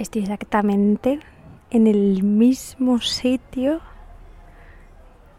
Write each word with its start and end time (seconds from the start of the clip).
Estoy 0.00 0.22
exactamente 0.22 1.20
en 1.70 1.86
el 1.86 2.22
mismo 2.22 3.02
sitio 3.02 3.82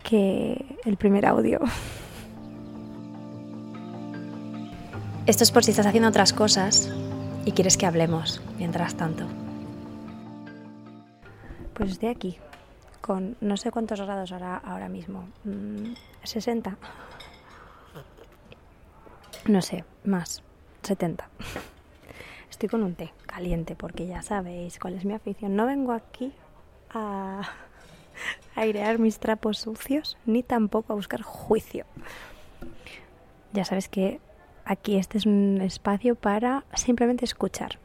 que 0.03 0.77
el 0.85 0.97
primer 0.97 1.25
audio. 1.25 1.59
Esto 5.25 5.43
es 5.43 5.51
por 5.51 5.63
si 5.63 5.71
estás 5.71 5.87
haciendo 5.87 6.09
otras 6.09 6.31
cosas 6.31 6.93
y 7.43 7.53
quieres 7.53 7.75
que 7.75 7.87
hablemos 7.87 8.39
mientras 8.59 8.93
tanto. 8.93 9.25
Pues 11.73 11.93
estoy 11.93 12.09
aquí, 12.09 12.37
con 13.01 13.37
no 13.41 13.57
sé 13.57 13.71
cuántos 13.71 13.99
grados 13.99 14.31
ahora, 14.31 14.57
ahora 14.57 14.89
mismo. 14.89 15.27
60. 16.21 16.69
Mm, 16.69 16.73
no 19.51 19.61
sé, 19.63 19.85
más. 20.03 20.43
70. 20.83 21.27
Estoy 22.51 22.69
con 22.69 22.83
un 22.83 22.93
té 22.93 23.11
caliente 23.25 23.75
porque 23.75 24.05
ya 24.05 24.21
sabéis 24.21 24.77
cuál 24.77 24.93
es 24.93 25.05
mi 25.05 25.13
afición. 25.13 25.55
No 25.55 25.65
vengo 25.65 25.93
aquí 25.93 26.33
a 26.93 27.41
airear 28.55 28.99
mis 28.99 29.17
trapos 29.19 29.57
sucios 29.57 30.17
ni 30.25 30.43
tampoco 30.43 30.93
a 30.93 30.95
buscar 30.95 31.23
juicio. 31.23 31.85
Ya 33.53 33.65
sabes 33.65 33.89
que 33.89 34.19
aquí 34.65 34.97
este 34.97 35.17
es 35.17 35.25
un 35.25 35.59
espacio 35.61 36.15
para 36.15 36.65
simplemente 36.75 37.25
escuchar. 37.25 37.79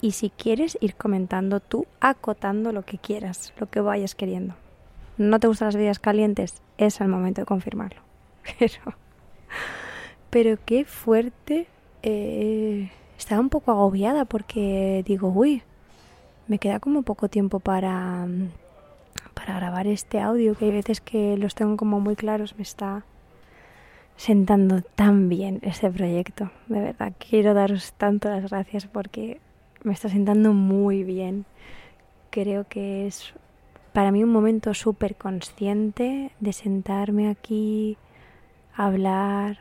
Y 0.00 0.12
si 0.12 0.30
quieres 0.30 0.78
ir 0.80 0.94
comentando 0.94 1.60
tú, 1.60 1.86
acotando 2.00 2.70
lo 2.72 2.84
que 2.84 2.98
quieras, 2.98 3.52
lo 3.58 3.68
que 3.68 3.80
vayas 3.80 4.14
queriendo. 4.14 4.54
¿No 5.18 5.40
te 5.40 5.48
gustan 5.48 5.66
las 5.66 5.76
bebidas 5.76 5.98
calientes? 5.98 6.62
Es 6.78 7.00
el 7.00 7.08
momento 7.08 7.42
de 7.42 7.46
confirmarlo. 7.46 8.00
Pero, 8.58 8.94
pero 10.30 10.58
qué 10.64 10.84
fuerte. 10.84 11.66
Eh, 12.02 12.90
estaba 13.18 13.40
un 13.40 13.48
poco 13.48 13.70
agobiada 13.70 14.24
porque 14.24 15.02
digo, 15.06 15.28
uy, 15.28 15.62
me 16.48 16.58
queda 16.58 16.80
como 16.80 17.02
poco 17.02 17.28
tiempo 17.28 17.60
para, 17.60 18.26
para 19.34 19.56
grabar 19.56 19.86
este 19.86 20.20
audio, 20.20 20.56
que 20.56 20.66
hay 20.66 20.70
veces 20.70 21.00
que 21.00 21.36
los 21.36 21.54
tengo 21.54 21.76
como 21.76 22.00
muy 22.00 22.16
claros, 22.16 22.56
me 22.56 22.62
está 22.62 23.04
sentando 24.16 24.80
tan 24.82 25.28
bien 25.28 25.60
este 25.62 25.90
proyecto. 25.90 26.50
De 26.68 26.80
verdad, 26.80 27.12
quiero 27.18 27.54
daros 27.54 27.92
tanto 27.94 28.28
las 28.28 28.50
gracias 28.50 28.86
porque 28.86 29.40
me 29.82 29.92
está 29.92 30.08
sentando 30.08 30.52
muy 30.52 31.04
bien. 31.04 31.44
Creo 32.30 32.66
que 32.68 33.06
es 33.06 33.34
para 33.92 34.12
mí 34.12 34.22
un 34.22 34.30
momento 34.30 34.74
súper 34.74 35.16
consciente 35.16 36.32
de 36.40 36.52
sentarme 36.52 37.28
aquí, 37.28 37.96
hablar. 38.74 39.58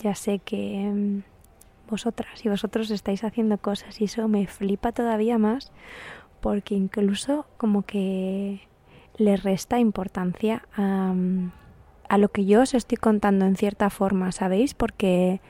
Ya 0.00 0.14
sé 0.14 0.38
que 0.38 1.22
vosotras 1.88 2.44
y 2.44 2.48
vosotros 2.48 2.90
estáis 2.90 3.24
haciendo 3.24 3.58
cosas 3.58 4.00
y 4.00 4.04
eso 4.04 4.28
me 4.28 4.46
flipa 4.46 4.92
todavía 4.92 5.38
más 5.38 5.72
porque 6.40 6.74
incluso 6.74 7.46
como 7.56 7.82
que 7.82 8.68
le 9.16 9.36
resta 9.36 9.78
importancia 9.78 10.62
a, 10.76 11.14
lo 12.18 12.28
que 12.28 12.44
yo 12.44 12.62
os 12.62 12.74
estoy 12.74 12.98
contando 12.98 13.46
en 13.46 13.56
cierta 13.56 13.90
forma, 13.90 14.30
¿sabéis? 14.32 14.74
Porque 14.74 15.40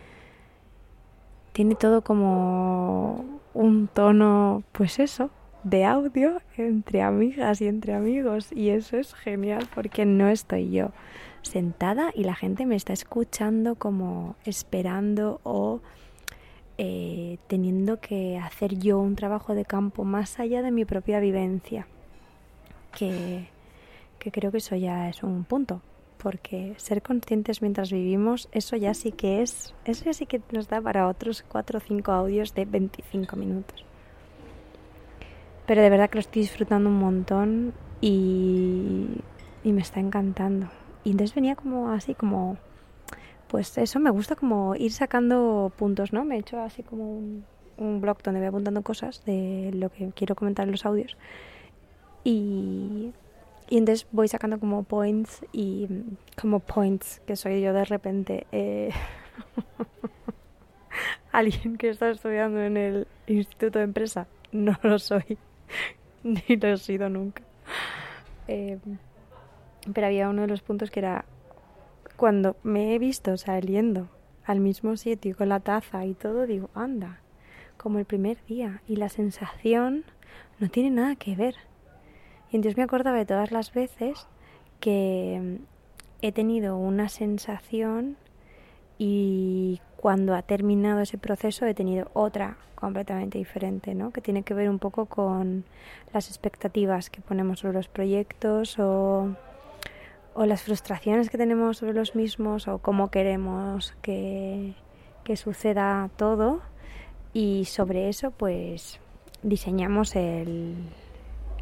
tiene 1.52 1.74
todo 1.74 2.02
como 2.02 3.40
un 3.54 3.88
tono, 3.88 4.62
pues 4.72 4.98
eso, 4.98 5.30
de 5.64 5.84
audio 5.84 6.40
entre 6.56 7.02
amigas 7.02 7.60
y 7.60 7.66
entre 7.66 7.94
amigos 7.94 8.52
y 8.52 8.70
eso 8.70 8.96
es 8.96 9.14
genial 9.14 9.66
porque 9.74 10.06
no 10.06 10.28
estoy 10.28 10.70
yo 10.70 10.92
sentada 11.42 12.10
y 12.14 12.24
la 12.24 12.34
gente 12.34 12.66
me 12.66 12.76
está 12.76 12.92
escuchando 12.92 13.76
como 13.76 14.36
esperando 14.44 15.40
o 15.44 15.80
eh, 16.78 17.38
teniendo 17.46 18.00
que 18.00 18.38
hacer 18.38 18.78
yo 18.78 18.98
un 18.98 19.16
trabajo 19.16 19.54
de 19.54 19.64
campo 19.64 20.04
más 20.04 20.38
allá 20.38 20.62
de 20.62 20.70
mi 20.70 20.84
propia 20.84 21.20
vivencia, 21.20 21.86
que, 22.96 23.48
que 24.18 24.30
creo 24.30 24.50
que 24.50 24.58
eso 24.58 24.76
ya 24.76 25.08
es 25.08 25.22
un 25.22 25.44
punto, 25.44 25.80
porque 26.18 26.74
ser 26.76 27.02
conscientes 27.02 27.62
mientras 27.62 27.90
vivimos, 27.90 28.48
eso 28.52 28.76
ya 28.76 28.92
sí 28.94 29.12
que 29.12 29.42
es, 29.42 29.74
eso 29.84 30.04
ya 30.04 30.12
sí 30.12 30.26
que 30.26 30.40
nos 30.52 30.68
da 30.68 30.80
para 30.80 31.08
otros 31.08 31.44
4 31.48 31.78
o 31.78 31.80
5 31.80 32.12
audios 32.12 32.54
de 32.54 32.64
25 32.64 33.36
minutos. 33.36 33.84
Pero 35.66 35.82
de 35.82 35.90
verdad 35.90 36.10
que 36.10 36.16
lo 36.16 36.20
estoy 36.20 36.42
disfrutando 36.42 36.88
un 36.90 36.98
montón 36.98 37.72
y, 38.00 39.06
y 39.64 39.72
me 39.72 39.80
está 39.80 40.00
encantando. 40.00 40.68
Y 41.04 41.12
entonces 41.12 41.34
venía 41.34 41.56
como 41.56 41.90
así, 41.90 42.14
como 42.14 42.56
pues 43.48 43.76
eso, 43.78 44.00
me 44.00 44.10
gusta 44.10 44.36
como 44.36 44.74
ir 44.74 44.92
sacando 44.92 45.72
puntos, 45.76 46.12
¿no? 46.12 46.24
Me 46.24 46.36
he 46.36 46.38
hecho 46.40 46.60
así 46.60 46.82
como 46.82 47.18
un, 47.78 48.00
blog 48.00 48.22
donde 48.22 48.40
voy 48.40 48.48
apuntando 48.48 48.82
cosas 48.82 49.24
de 49.24 49.70
lo 49.74 49.90
que 49.90 50.10
quiero 50.14 50.34
comentar 50.34 50.66
en 50.66 50.72
los 50.72 50.86
audios. 50.86 51.16
Y, 52.24 53.12
y 53.68 53.78
entonces 53.78 54.06
voy 54.12 54.28
sacando 54.28 54.58
como 54.58 54.82
points 54.82 55.44
y 55.52 55.88
como 56.40 56.60
points, 56.60 57.20
que 57.26 57.36
soy 57.36 57.60
yo 57.60 57.72
de 57.72 57.84
repente. 57.84 58.46
Eh, 58.52 58.90
alguien 61.32 61.76
que 61.76 61.90
está 61.90 62.10
estudiando 62.10 62.60
en 62.60 62.76
el 62.76 63.06
Instituto 63.26 63.78
de 63.78 63.84
Empresa. 63.84 64.26
No 64.52 64.76
lo 64.82 64.98
soy, 64.98 65.38
ni 66.24 66.56
lo 66.56 66.68
he 66.68 66.76
sido 66.78 67.08
nunca. 67.08 67.42
Eh, 68.48 68.78
pero 69.92 70.06
había 70.06 70.28
uno 70.28 70.42
de 70.42 70.48
los 70.48 70.62
puntos 70.62 70.90
que 70.90 71.00
era 71.00 71.24
cuando 72.16 72.56
me 72.62 72.94
he 72.94 72.98
visto 72.98 73.36
saliendo 73.36 74.08
al 74.44 74.60
mismo 74.60 74.96
sitio 74.96 75.36
con 75.36 75.48
la 75.48 75.60
taza 75.60 76.04
y 76.06 76.14
todo, 76.14 76.46
digo, 76.46 76.70
anda, 76.74 77.20
como 77.76 77.98
el 77.98 78.04
primer 78.04 78.44
día. 78.46 78.82
Y 78.88 78.96
la 78.96 79.08
sensación 79.08 80.04
no 80.58 80.68
tiene 80.68 80.90
nada 80.90 81.16
que 81.16 81.36
ver. 81.36 81.54
Y 82.50 82.56
entonces 82.56 82.76
me 82.76 82.84
acordaba 82.84 83.18
de 83.18 83.26
todas 83.26 83.52
las 83.52 83.72
veces 83.72 84.26
que 84.80 85.58
he 86.22 86.32
tenido 86.32 86.76
una 86.76 87.08
sensación 87.08 88.16
y 88.98 89.80
cuando 89.96 90.34
ha 90.34 90.42
terminado 90.42 91.00
ese 91.00 91.18
proceso 91.18 91.66
he 91.66 91.74
tenido 91.74 92.10
otra 92.14 92.56
completamente 92.74 93.38
diferente, 93.38 93.94
¿no? 93.94 94.10
Que 94.10 94.20
tiene 94.20 94.42
que 94.42 94.54
ver 94.54 94.70
un 94.70 94.78
poco 94.78 95.06
con 95.06 95.64
las 96.12 96.28
expectativas 96.28 97.10
que 97.10 97.20
ponemos 97.20 97.60
sobre 97.60 97.74
los 97.74 97.88
proyectos 97.88 98.78
o 98.78 99.34
o 100.36 100.44
las 100.44 100.62
frustraciones 100.62 101.30
que 101.30 101.38
tenemos 101.38 101.78
sobre 101.78 101.94
los 101.94 102.14
mismos 102.14 102.68
o 102.68 102.78
cómo 102.78 103.10
queremos 103.10 103.96
que, 104.02 104.74
suceda 105.34 106.08
todo 106.16 106.60
y 107.32 107.64
sobre 107.64 108.08
eso 108.08 108.30
pues 108.30 109.00
diseñamos 109.42 110.14
el, 110.14 110.76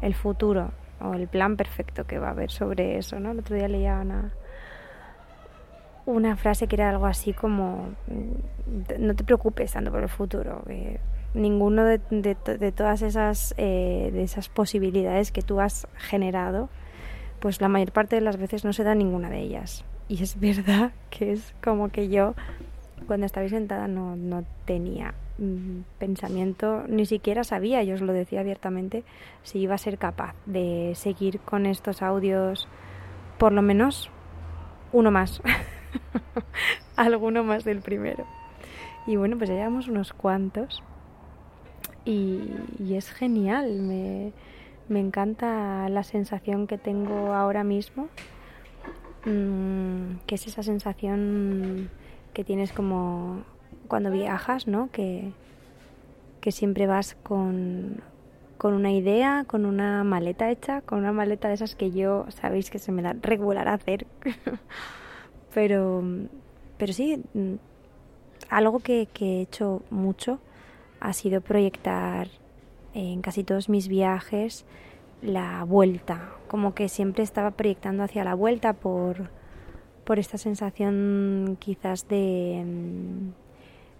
el, 0.01 0.13
futuro 0.13 0.71
o 1.01 1.13
el 1.13 1.27
plan 1.27 1.55
perfecto 1.55 2.05
que 2.05 2.19
va 2.19 2.27
a 2.27 2.31
haber 2.31 2.51
sobre 2.51 2.97
eso, 2.99 3.19
¿no? 3.19 3.31
El 3.31 3.39
otro 3.39 3.55
día 3.55 3.67
leía 3.67 3.99
una, 3.99 4.33
una 6.05 6.35
frase 6.35 6.67
que 6.67 6.75
era 6.75 6.89
algo 6.89 7.07
así 7.07 7.33
como 7.33 7.95
no 8.99 9.15
te 9.15 9.23
preocupes 9.23 9.71
tanto 9.71 9.89
por 9.89 10.03
el 10.03 10.09
futuro, 10.09 10.63
ninguno 11.33 11.85
de, 11.85 11.99
de, 12.11 12.71
todas 12.71 13.01
esas, 13.01 13.55
eh, 13.57 14.11
de 14.13 14.21
esas 14.21 14.49
posibilidades 14.49 15.31
que 15.31 15.41
tú 15.41 15.59
has 15.59 15.87
generado 15.95 16.69
pues 17.39 17.61
la 17.61 17.67
mayor 17.67 17.91
parte 17.91 18.15
de 18.15 18.21
las 18.21 18.37
veces 18.37 18.65
no 18.65 18.73
se 18.73 18.83
da 18.83 18.95
ninguna 18.95 19.29
de 19.29 19.39
ellas. 19.39 19.85
Y 20.07 20.21
es 20.21 20.39
verdad 20.39 20.91
que 21.09 21.31
es 21.31 21.53
como 21.63 21.89
que 21.89 22.09
yo 22.09 22.35
cuando 23.07 23.25
estaba 23.25 23.47
sentada 23.49 23.87
no, 23.87 24.15
no 24.15 24.43
tenía 24.65 25.13
mm, 25.37 25.81
pensamiento, 25.99 26.83
ni 26.87 27.05
siquiera 27.05 27.43
sabía, 27.43 27.83
yo 27.83 27.95
os 27.95 28.01
lo 28.01 28.13
decía 28.13 28.39
abiertamente, 28.39 29.03
si 29.43 29.59
iba 29.59 29.75
a 29.75 29.79
ser 29.79 29.97
capaz 29.97 30.35
de 30.45 30.93
seguir 30.95 31.39
con 31.39 31.65
estos 31.65 32.01
audios 32.01 32.67
por 33.37 33.51
lo 33.51 33.61
menos 33.61 34.09
uno 34.91 35.11
más, 35.11 35.41
alguno 36.95 37.43
más 37.43 37.63
del 37.63 37.81
primero. 37.81 38.25
Y 39.07 39.17
bueno, 39.17 39.37
pues 39.37 39.49
ya 39.49 39.55
llevamos 39.55 39.87
unos 39.87 40.13
cuantos 40.13 40.81
y, 42.05 42.49
y 42.79 42.95
es 42.95 43.11
genial, 43.11 43.81
me, 43.81 44.31
me 44.87 44.99
encanta 44.99 45.89
la 45.89 46.03
sensación 46.03 46.67
que 46.67 46.77
tengo 46.77 47.33
ahora 47.33 47.63
mismo, 47.63 48.07
mm, 49.25 50.17
que 50.25 50.35
es 50.35 50.47
esa 50.47 50.63
sensación 50.63 51.89
que 52.33 52.43
tienes 52.43 52.71
como 52.71 53.43
cuando 53.87 54.11
viajas, 54.11 54.67
¿no? 54.67 54.89
Que, 54.91 55.31
que 56.41 56.51
siempre 56.51 56.87
vas 56.87 57.15
con, 57.23 58.01
con 58.57 58.73
una 58.73 58.91
idea, 58.91 59.45
con 59.47 59.65
una 59.65 60.03
maleta 60.03 60.51
hecha, 60.51 60.81
con 60.81 60.99
una 60.99 61.11
maleta 61.11 61.47
de 61.47 61.55
esas 61.55 61.75
que 61.75 61.91
yo 61.91 62.25
sabéis 62.29 62.69
que 62.69 62.79
se 62.79 62.91
me 62.91 63.01
da 63.01 63.15
regular 63.21 63.67
hacer. 63.67 64.05
pero, 65.53 66.03
pero 66.77 66.93
sí, 66.93 67.23
mm, 67.33 67.55
algo 68.49 68.79
que, 68.79 69.07
que 69.11 69.37
he 69.37 69.41
hecho 69.41 69.81
mucho 69.89 70.39
ha 70.99 71.13
sido 71.13 71.41
proyectar 71.41 72.27
en 72.95 73.21
casi 73.21 73.43
todos 73.43 73.69
mis 73.69 73.87
viajes 73.87 74.65
la 75.21 75.63
vuelta, 75.65 76.31
como 76.47 76.73
que 76.73 76.87
siempre 76.89 77.23
estaba 77.23 77.51
proyectando 77.51 78.03
hacia 78.03 78.23
la 78.23 78.35
vuelta 78.35 78.73
por, 78.73 79.29
por 80.05 80.17
esta 80.17 80.37
sensación 80.37 81.57
quizás 81.59 82.07
de, 82.07 82.63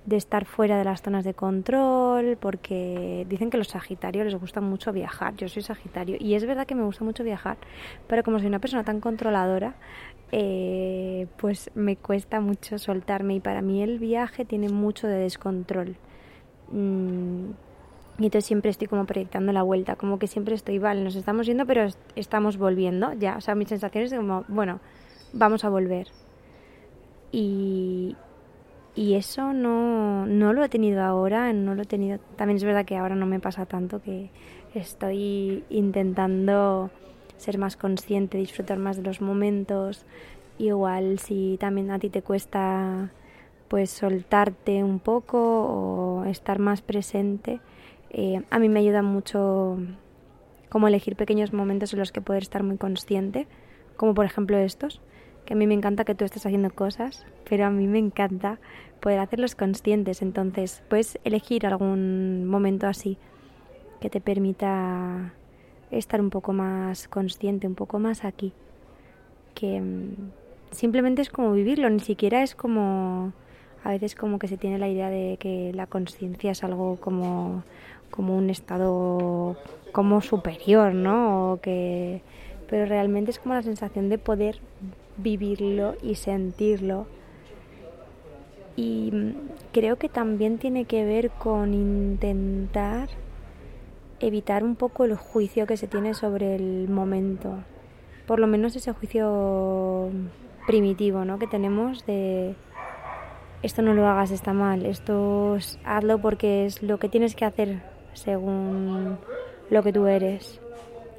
de 0.05 0.15
estar 0.15 0.45
fuera 0.45 0.77
de 0.77 0.85
las 0.85 1.01
zonas 1.01 1.25
de 1.25 1.33
control, 1.33 2.37
porque 2.39 3.25
dicen 3.27 3.49
que 3.49 3.57
los 3.57 3.67
Sagitarios 3.67 4.25
les 4.25 4.35
gusta 4.35 4.61
mucho 4.61 4.93
viajar. 4.93 5.35
Yo 5.35 5.49
soy 5.49 5.61
Sagitario 5.61 6.15
y 6.19 6.35
es 6.35 6.45
verdad 6.45 6.65
que 6.65 6.75
me 6.75 6.83
gusta 6.83 7.03
mucho 7.03 7.23
viajar, 7.23 7.57
pero 8.07 8.23
como 8.23 8.39
soy 8.39 8.47
una 8.47 8.59
persona 8.59 8.83
tan 8.83 9.01
controladora, 9.01 9.75
eh, 10.31 11.27
pues 11.37 11.69
me 11.75 11.97
cuesta 11.97 12.39
mucho 12.39 12.77
soltarme 12.77 13.35
y 13.35 13.39
para 13.41 13.61
mí 13.61 13.81
el 13.81 13.99
viaje 13.99 14.45
tiene 14.45 14.69
mucho 14.69 15.07
de 15.07 15.17
descontrol. 15.17 15.97
Mm, 16.71 17.51
y 18.17 18.25
entonces 18.25 18.45
siempre 18.45 18.71
estoy 18.71 18.87
como 18.87 19.05
proyectando 19.05 19.51
la 19.51 19.63
vuelta, 19.63 19.97
como 19.97 20.19
que 20.19 20.27
siempre 20.27 20.55
estoy, 20.55 20.79
vale, 20.79 21.03
nos 21.03 21.15
estamos 21.15 21.45
yendo, 21.45 21.65
pero 21.65 21.87
estamos 22.15 22.57
volviendo, 22.57 23.11
ya. 23.13 23.35
O 23.37 23.41
sea, 23.41 23.55
mi 23.55 23.65
sensación 23.65 24.05
es 24.05 24.13
como, 24.13 24.45
bueno, 24.47 24.79
vamos 25.33 25.65
a 25.65 25.69
volver. 25.69 26.07
Y, 27.33 28.15
y 28.95 29.15
eso 29.15 29.51
no, 29.51 30.25
no 30.25 30.53
lo 30.53 30.63
he 30.63 30.69
tenido 30.69 31.03
ahora, 31.03 31.51
no 31.51 31.75
lo 31.75 31.81
he 31.81 31.85
tenido. 31.85 32.19
También 32.37 32.55
es 32.55 32.63
verdad 32.63 32.85
que 32.85 32.95
ahora 32.95 33.15
no 33.15 33.25
me 33.25 33.41
pasa 33.41 33.65
tanto 33.65 34.01
que 34.01 34.29
estoy 34.73 35.65
intentando 35.69 36.91
ser 37.35 37.57
más 37.57 37.75
consciente, 37.75 38.37
disfrutar 38.37 38.77
más 38.77 38.95
de 38.95 39.03
los 39.03 39.19
momentos. 39.19 40.05
Igual 40.57 41.19
si 41.19 41.57
también 41.59 41.91
a 41.91 41.99
ti 41.99 42.09
te 42.09 42.21
cuesta 42.21 43.11
pues 43.67 43.89
soltarte 43.89 44.83
un 44.85 44.99
poco 44.99 45.37
o 45.39 46.25
estar 46.25 46.59
más 46.59 46.81
presente, 46.81 47.59
eh, 48.17 48.41
a 48.49 48.59
mí 48.59 48.69
me 48.69 48.79
ayuda 48.79 49.01
mucho 49.01 49.77
como 50.69 50.87
elegir 50.87 51.17
pequeños 51.17 51.51
momentos 51.51 51.91
en 51.91 51.99
los 51.99 52.13
que 52.13 52.21
poder 52.21 52.43
estar 52.43 52.63
muy 52.63 52.77
consciente, 52.77 53.45
como 53.97 54.13
por 54.13 54.23
ejemplo 54.23 54.57
estos, 54.57 55.01
que 55.43 55.53
a 55.53 55.57
mí 55.57 55.67
me 55.67 55.73
encanta 55.73 56.05
que 56.05 56.15
tú 56.15 56.23
estés 56.23 56.45
haciendo 56.45 56.69
cosas, 56.69 57.25
pero 57.49 57.65
a 57.65 57.69
mí 57.69 57.87
me 57.87 57.99
encanta 57.99 58.57
poder 59.01 59.19
hacerlos 59.19 59.55
conscientes. 59.55 60.21
Entonces, 60.21 60.81
puedes 60.87 61.19
elegir 61.25 61.67
algún 61.67 62.45
momento 62.45 62.87
así 62.87 63.17
que 63.99 64.09
te 64.09 64.21
permita 64.21 65.33
estar 65.91 66.21
un 66.21 66.29
poco 66.29 66.53
más 66.53 67.09
consciente, 67.09 67.67
un 67.67 67.75
poco 67.75 67.99
más 67.99 68.23
aquí. 68.23 68.53
Que 69.55 69.81
mm, 69.81 70.31
simplemente 70.71 71.21
es 71.21 71.29
como 71.29 71.51
vivirlo, 71.51 71.89
ni 71.89 71.99
siquiera 71.99 72.43
es 72.43 72.55
como 72.55 73.33
a 73.85 73.91
veces 73.91 74.15
como 74.15 74.39
que 74.39 74.47
se 74.47 74.57
tiene 74.57 74.79
la 74.79 74.89
idea 74.89 75.09
de 75.09 75.37
que 75.39 75.71
la 75.73 75.85
conciencia 75.85 76.51
es 76.51 76.63
algo 76.63 76.97
como, 76.97 77.63
como 78.09 78.35
un 78.35 78.49
estado 78.49 79.55
como 79.91 80.21
superior, 80.21 80.93
¿no? 80.93 81.53
O 81.53 81.61
que, 81.61 82.21
pero 82.67 82.87
realmente 82.87 83.29
es 83.31 83.39
como 83.39 83.53
la 83.53 83.61
sensación 83.61 84.09
de 84.09 84.17
poder 84.17 84.59
vivirlo 85.17 85.95
y 86.01 86.15
sentirlo 86.15 87.05
y 88.75 89.33
creo 89.71 89.97
que 89.97 90.09
también 90.09 90.57
tiene 90.57 90.85
que 90.85 91.05
ver 91.05 91.29
con 91.29 91.73
intentar 91.73 93.09
evitar 94.19 94.63
un 94.63 94.75
poco 94.75 95.05
el 95.05 95.15
juicio 95.15 95.67
que 95.67 95.77
se 95.77 95.87
tiene 95.87 96.15
sobre 96.15 96.55
el 96.55 96.89
momento. 96.89 97.59
Por 98.25 98.39
lo 98.39 98.47
menos 98.47 98.75
ese 98.75 98.91
juicio 98.91 100.09
primitivo 100.65 101.23
¿no? 101.23 101.37
que 101.37 101.45
tenemos 101.47 102.05
de 102.07 102.55
esto 103.65 103.81
no 103.81 103.95
lo 103.95 104.07
hagas, 104.07 104.29
está 104.29 104.53
mal, 104.53 104.85
esto 104.85 105.57
hazlo 105.83 106.19
porque 106.19 106.65
es 106.67 106.83
lo 106.83 106.99
que 106.99 107.09
tienes 107.09 107.35
que 107.35 107.45
hacer 107.45 107.81
según 108.13 109.17
lo 109.71 109.81
que 109.83 109.91
tú 109.91 110.05
eres. 110.05 110.61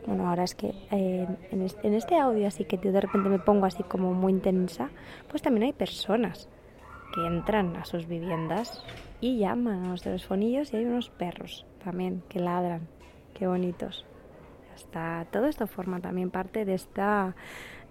Bueno, 0.07 0.29
ahora 0.29 0.45
es 0.45 0.55
que 0.55 0.73
eh, 0.93 1.27
en 1.51 1.95
este 1.95 2.17
audio 2.17 2.47
así 2.47 2.65
que 2.65 2.79
de 2.79 3.01
repente 3.01 3.29
me 3.29 3.41
pongo 3.41 3.67
así 3.67 3.83
como 3.83 4.15
muy 4.15 4.33
intensa, 4.33 4.91
pues 5.29 5.43
también 5.43 5.65
hay 5.65 5.73
personas 5.73 6.49
que 7.13 7.27
entran 7.27 7.75
a 7.75 7.85
sus 7.85 8.07
viviendas 8.07 8.85
y 9.21 9.39
llaman 9.39 9.85
a 9.85 9.89
los 9.89 10.03
telefonillos 10.03 10.73
y 10.73 10.77
hay 10.77 10.85
unos 10.85 11.11
perros 11.11 11.67
también 11.83 12.23
que 12.29 12.39
ladran. 12.39 12.87
Qué 13.35 13.49
bonitos. 13.49 14.05
Hasta 14.73 15.27
todo 15.33 15.47
esto 15.47 15.67
forma 15.67 15.99
también 15.99 16.31
parte 16.31 16.65
de 16.65 16.75
esta 16.75 17.35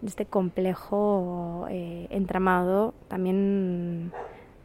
este 0.05 0.25
complejo 0.25 1.67
eh, 1.69 2.07
entramado 2.09 2.93
también 3.07 4.11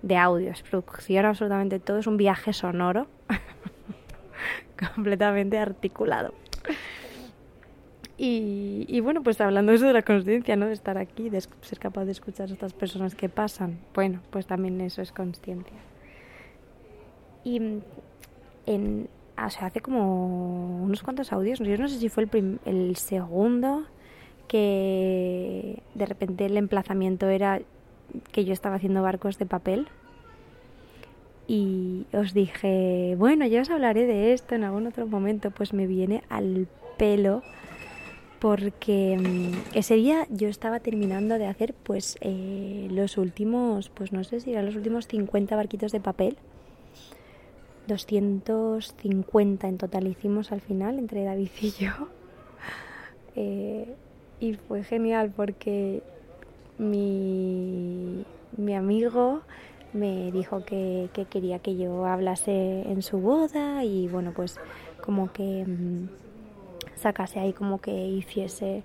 de 0.02 0.16
audio, 0.16 0.50
es 0.50 0.62
producción 0.62 1.26
absolutamente 1.26 1.78
todo, 1.78 1.98
es 1.98 2.06
un 2.06 2.16
viaje 2.16 2.52
sonoro 2.52 3.06
completamente 4.94 5.58
articulado. 5.58 6.34
Y, 8.22 9.00
bueno, 9.00 9.22
pues 9.22 9.40
hablando 9.40 9.72
eso 9.72 9.86
de 9.86 9.94
la 9.94 10.02
conciencia, 10.02 10.54
¿no? 10.54 10.66
De 10.66 10.74
estar 10.74 10.98
aquí, 10.98 11.30
de 11.30 11.40
ser 11.40 11.78
capaz 11.78 12.04
de 12.04 12.12
escuchar 12.12 12.50
a 12.50 12.52
estas 12.52 12.74
personas 12.74 13.14
que 13.14 13.30
pasan. 13.30 13.78
Bueno, 13.94 14.20
pues 14.28 14.46
también 14.46 14.78
eso 14.82 15.00
es 15.00 15.10
conciencia. 15.10 15.78
Y 17.44 17.80
en, 18.66 19.08
hace 19.36 19.80
como 19.80 20.82
unos 20.82 21.02
cuantos 21.02 21.32
audios, 21.32 21.60
yo 21.60 21.78
no 21.78 21.88
sé 21.88 21.98
si 21.98 22.10
fue 22.10 22.28
el, 22.30 22.60
el 22.66 22.96
segundo, 22.96 23.86
que 24.48 25.82
de 25.94 26.04
repente 26.04 26.44
el 26.44 26.58
emplazamiento 26.58 27.26
era 27.26 27.62
que 28.32 28.44
yo 28.44 28.52
estaba 28.52 28.76
haciendo 28.76 29.02
barcos 29.02 29.38
de 29.38 29.46
papel. 29.46 29.88
Y 31.46 32.06
os 32.12 32.32
dije, 32.32 33.16
bueno, 33.18 33.46
ya 33.46 33.62
os 33.62 33.70
hablaré 33.70 34.06
de 34.06 34.32
esto 34.32 34.54
en 34.54 34.64
algún 34.64 34.86
otro 34.86 35.06
momento, 35.06 35.50
pues 35.50 35.72
me 35.72 35.86
viene 35.86 36.22
al 36.28 36.68
pelo 36.96 37.42
porque 38.40 39.16
mm, 39.18 39.76
ese 39.76 39.94
día 39.94 40.26
yo 40.30 40.48
estaba 40.48 40.80
terminando 40.80 41.38
de 41.38 41.46
hacer 41.46 41.74
pues 41.74 42.16
eh, 42.22 42.88
los 42.90 43.18
últimos, 43.18 43.90
pues 43.90 44.12
no 44.12 44.24
sé 44.24 44.40
si 44.40 44.52
eran 44.52 44.66
los 44.66 44.76
últimos 44.76 45.06
50 45.06 45.54
barquitos 45.54 45.92
de 45.92 46.00
papel. 46.00 46.36
250 47.86 49.68
en 49.68 49.78
total 49.78 50.06
hicimos 50.06 50.52
al 50.52 50.60
final 50.60 50.98
entre 50.98 51.24
David 51.24 51.50
y 51.60 51.70
yo. 51.70 51.90
Eh, 53.36 53.94
y 54.40 54.54
fue 54.54 54.82
genial 54.82 55.32
porque 55.34 56.02
mi, 56.80 58.24
mi 58.56 58.74
amigo 58.74 59.42
me 59.92 60.32
dijo 60.32 60.64
que, 60.64 61.10
que, 61.12 61.26
quería 61.26 61.58
que 61.58 61.76
yo 61.76 62.06
hablase 62.06 62.82
en 62.82 63.02
su 63.02 63.18
boda 63.18 63.84
y 63.84 64.08
bueno 64.08 64.32
pues 64.34 64.58
como 65.02 65.32
que 65.32 65.64
mm, 65.66 66.08
sacase 66.96 67.38
ahí 67.38 67.52
como 67.52 67.80
que 67.80 67.92
hiciese 67.92 68.82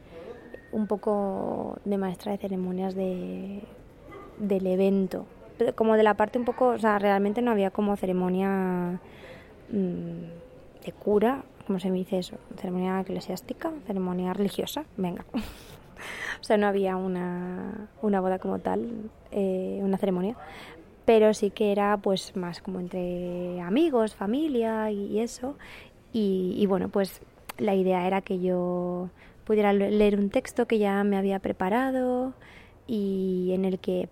un 0.71 0.87
poco 0.87 1.77
de 1.85 1.97
maestra 1.97 2.33
de 2.33 2.37
ceremonias 2.37 2.95
de, 2.95 3.63
del 4.39 4.67
evento. 4.67 5.25
Como 5.75 5.95
de 5.95 6.03
la 6.03 6.15
parte 6.15 6.37
un 6.37 6.43
poco, 6.43 6.67
o 6.67 6.79
sea, 6.79 6.99
realmente 6.99 7.41
no 7.41 7.51
había 7.51 7.71
como 7.71 7.95
ceremonia 7.95 8.99
mm, 9.69 10.85
de 10.85 10.91
cura, 10.91 11.43
como 11.65 11.79
se 11.79 11.89
me 11.89 11.97
dice 11.97 12.17
eso? 12.17 12.35
Ceremonia 12.57 12.99
eclesiástica, 12.99 13.71
ceremonia 13.87 14.33
religiosa, 14.33 14.83
venga. 14.97 15.23
O 16.39 16.43
sea, 16.43 16.57
no 16.57 16.67
había 16.67 16.95
una, 16.95 17.89
una 18.01 18.19
boda 18.19 18.39
como 18.39 18.59
tal, 18.59 19.09
eh, 19.31 19.79
una 19.81 19.97
ceremonia, 19.97 20.35
pero 21.05 21.33
sí 21.33 21.51
que 21.51 21.71
era 21.71 21.97
pues 21.97 22.35
más 22.35 22.61
como 22.61 22.79
entre 22.79 23.61
amigos, 23.61 24.15
familia 24.15 24.91
y, 24.91 25.19
eso. 25.19 25.55
Y, 26.13 26.55
y 26.57 26.65
bueno, 26.65 26.89
pues 26.89 27.21
la 27.57 27.75
idea 27.75 28.07
era 28.07 28.21
que 28.21 28.39
yo 28.39 29.09
pudiera 29.45 29.73
leer 29.73 30.17
un 30.17 30.29
texto 30.29 30.67
que 30.67 30.79
ya 30.79 31.03
me 31.03 31.17
había 31.17 31.39
preparado 31.39 32.33
y 32.87 33.51
en 33.53 33.65
el 33.65 33.79
que 33.79 34.09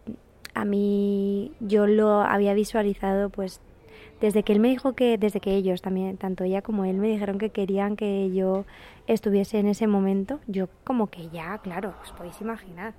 a 0.53 0.65
mí 0.65 1.51
yo 1.60 1.88
lo 1.88 2.22
había 2.22 2.53
visualizado 2.53 3.30
pues 3.30 3.60
desde 4.24 4.44
que 4.44 4.53
él 4.53 4.62
me 4.62 4.70
dijo 4.70 4.94
que 4.94 5.18
desde 5.18 5.42
que 5.42 5.53
ellos 5.53 5.82
también 5.82 6.15
tanto 6.15 6.46
ella 6.46 6.62
como 6.62 6.86
él 6.86 6.96
me 6.96 7.10
dijeron 7.10 7.38
que 7.38 7.50
querían 7.50 7.98
que 7.98 8.32
yo 8.32 8.63
estuviese 9.06 9.60
en 9.60 9.68
ese 9.68 9.86
momento 9.86 10.39
yo 10.48 10.70
como 10.86 11.08
que 11.08 11.27
ya 11.27 11.58
claro 11.58 11.94
os 12.01 12.13
podéis 12.13 12.39
imaginar 12.39 12.94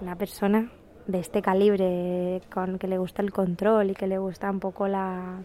una 0.00 0.14
persona 0.14 0.70
de 1.08 1.18
este 1.18 1.42
calibre 1.42 2.40
con 2.54 2.78
que 2.78 2.86
le 2.86 2.98
gusta 2.98 3.20
el 3.20 3.32
control 3.32 3.90
y 3.90 3.94
que 3.94 4.06
le 4.06 4.18
gusta 4.18 4.48
un 4.48 4.60
poco 4.60 4.86
la 4.86 5.42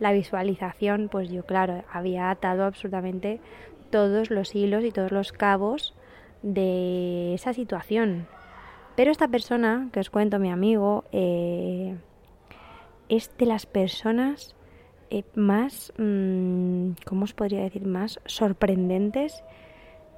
la 0.00 0.10
visualización 0.10 1.08
pues 1.12 1.30
yo 1.30 1.46
claro 1.46 1.84
había 1.92 2.28
atado 2.28 2.64
absolutamente 2.64 3.38
todos 3.90 4.32
los 4.32 4.52
hilos 4.56 4.82
y 4.82 4.90
todos 4.90 5.12
los 5.12 5.30
cabos 5.30 5.94
de 6.42 7.34
esa 7.34 7.52
situación. 7.52 8.26
Pero 8.96 9.12
esta 9.12 9.28
persona, 9.28 9.88
que 9.92 10.00
os 10.00 10.10
cuento, 10.10 10.38
mi 10.38 10.50
amigo, 10.50 11.04
eh, 11.12 11.96
es 13.08 13.30
de 13.38 13.46
las 13.46 13.66
personas 13.66 14.55
eh, 15.10 15.24
más, 15.34 15.92
mm, 15.98 16.90
¿cómo 17.04 17.24
os 17.24 17.34
podría 17.34 17.62
decir? 17.62 17.86
Más 17.86 18.20
sorprendentes 18.26 19.42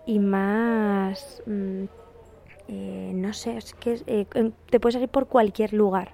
y 0.06 0.18
más, 0.18 1.42
mm, 1.46 1.84
eh, 2.68 3.12
no 3.14 3.32
sé, 3.32 3.56
es 3.56 3.74
que 3.74 3.96
te 4.70 4.80
puedes 4.80 4.94
salir 4.94 5.08
por 5.08 5.26
cualquier 5.26 5.72
lugar. 5.72 6.12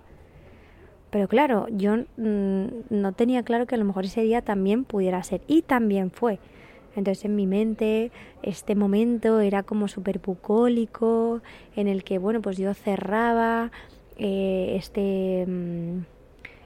Pero 1.10 1.28
claro, 1.28 1.68
yo 1.70 1.96
mm, 2.16 2.66
no 2.90 3.12
tenía 3.12 3.44
claro 3.44 3.66
que 3.66 3.76
a 3.76 3.78
lo 3.78 3.84
mejor 3.84 4.04
ese 4.04 4.22
día 4.22 4.42
también 4.42 4.84
pudiera 4.84 5.22
ser. 5.22 5.42
Y 5.46 5.62
también 5.62 6.10
fue. 6.10 6.40
Entonces 6.96 7.24
en 7.24 7.36
mi 7.36 7.46
mente 7.46 8.10
este 8.42 8.74
momento 8.74 9.40
era 9.40 9.62
como 9.62 9.86
súper 9.88 10.18
bucólico, 10.18 11.40
en 11.76 11.88
el 11.88 12.02
que, 12.04 12.18
bueno, 12.18 12.40
pues 12.42 12.56
yo 12.56 12.74
cerraba 12.74 13.70
eh, 14.16 14.74
este, 14.76 15.46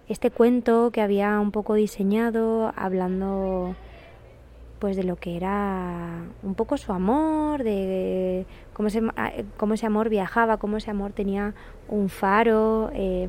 este 0.08 0.30
cuento 0.30 0.90
que 0.90 1.02
había 1.02 1.38
un 1.40 1.50
poco 1.50 1.74
diseñado 1.74 2.72
hablando 2.76 3.74
pues 4.78 4.96
de 4.96 5.02
lo 5.02 5.16
que 5.16 5.36
era 5.36 6.22
un 6.42 6.54
poco 6.54 6.76
su 6.76 6.92
amor, 6.92 7.64
de 7.64 8.46
cómo 8.72 8.88
ese, 8.88 9.02
cómo 9.56 9.74
ese 9.74 9.86
amor 9.86 10.08
viajaba, 10.08 10.58
cómo 10.58 10.76
ese 10.76 10.90
amor 10.90 11.12
tenía 11.12 11.54
un 11.88 12.08
faro 12.08 12.90
eh, 12.94 13.28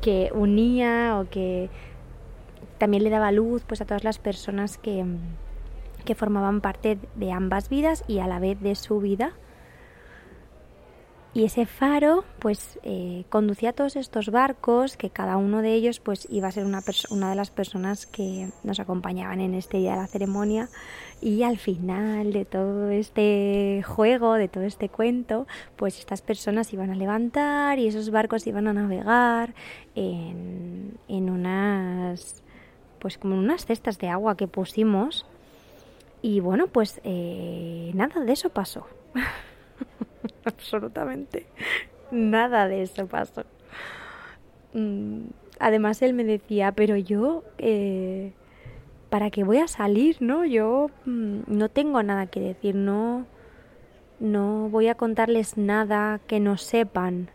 que 0.00 0.30
unía 0.34 1.18
o 1.20 1.30
que 1.30 1.70
también 2.78 3.04
le 3.04 3.10
daba 3.10 3.30
luz 3.32 3.64
pues 3.66 3.80
a 3.80 3.84
todas 3.84 4.04
las 4.04 4.18
personas 4.18 4.76
que, 4.76 5.04
que 6.04 6.14
formaban 6.14 6.60
parte 6.60 6.98
de 7.14 7.32
ambas 7.32 7.68
vidas 7.68 8.04
y 8.08 8.18
a 8.18 8.26
la 8.26 8.38
vez 8.38 8.60
de 8.60 8.74
su 8.74 9.00
vida 9.00 9.32
y 11.36 11.44
ese 11.44 11.66
faro, 11.66 12.24
pues, 12.38 12.78
eh, 12.82 13.24
conducía 13.28 13.68
a 13.68 13.72
todos 13.74 13.96
estos 13.96 14.30
barcos, 14.30 14.96
que 14.96 15.10
cada 15.10 15.36
uno 15.36 15.60
de 15.60 15.74
ellos, 15.74 16.00
pues, 16.00 16.26
iba 16.30 16.48
a 16.48 16.50
ser 16.50 16.64
una, 16.64 16.80
de 16.80 17.36
las 17.36 17.50
personas 17.50 18.06
que 18.06 18.48
nos 18.64 18.80
acompañaban 18.80 19.42
en 19.42 19.52
este 19.52 19.76
día 19.76 19.90
de 19.90 19.96
la 19.98 20.06
ceremonia. 20.06 20.70
Y 21.20 21.42
al 21.42 21.58
final 21.58 22.32
de 22.32 22.46
todo 22.46 22.88
este 22.88 23.84
juego, 23.86 24.32
de 24.32 24.48
todo 24.48 24.64
este 24.64 24.88
cuento, 24.88 25.46
pues 25.76 25.98
estas 25.98 26.22
personas 26.22 26.72
iban 26.72 26.88
a 26.88 26.94
levantar 26.94 27.78
y 27.78 27.86
esos 27.86 28.08
barcos 28.08 28.46
iban 28.46 28.66
a 28.66 28.72
navegar 28.72 29.54
en, 29.94 30.96
en 31.06 31.28
unas, 31.28 32.42
pues, 32.98 33.18
como 33.18 33.34
en 33.34 33.40
unas 33.40 33.66
cestas 33.66 33.98
de 33.98 34.08
agua 34.08 34.38
que 34.38 34.48
pusimos. 34.48 35.26
Y 36.22 36.40
bueno, 36.40 36.68
pues 36.68 36.98
eh, 37.04 37.90
nada 37.92 38.24
de 38.24 38.32
eso 38.32 38.48
pasó. 38.48 38.86
absolutamente 40.44 41.46
nada 42.10 42.68
de 42.68 42.82
eso 42.82 43.06
pasó. 43.06 43.44
Mm, 44.72 45.28
además 45.58 46.02
él 46.02 46.14
me 46.14 46.24
decía, 46.24 46.72
pero 46.72 46.96
yo, 46.96 47.44
eh, 47.58 48.32
¿para 49.10 49.30
qué 49.30 49.44
voy 49.44 49.58
a 49.58 49.68
salir? 49.68 50.16
No, 50.20 50.44
yo 50.44 50.90
mm, 51.04 51.40
no 51.46 51.68
tengo 51.68 52.02
nada 52.02 52.26
que 52.26 52.40
decir, 52.40 52.74
no, 52.74 53.26
no 54.20 54.68
voy 54.68 54.88
a 54.88 54.94
contarles 54.94 55.56
nada 55.56 56.20
que 56.26 56.40
no 56.40 56.56
sepan. 56.56 57.30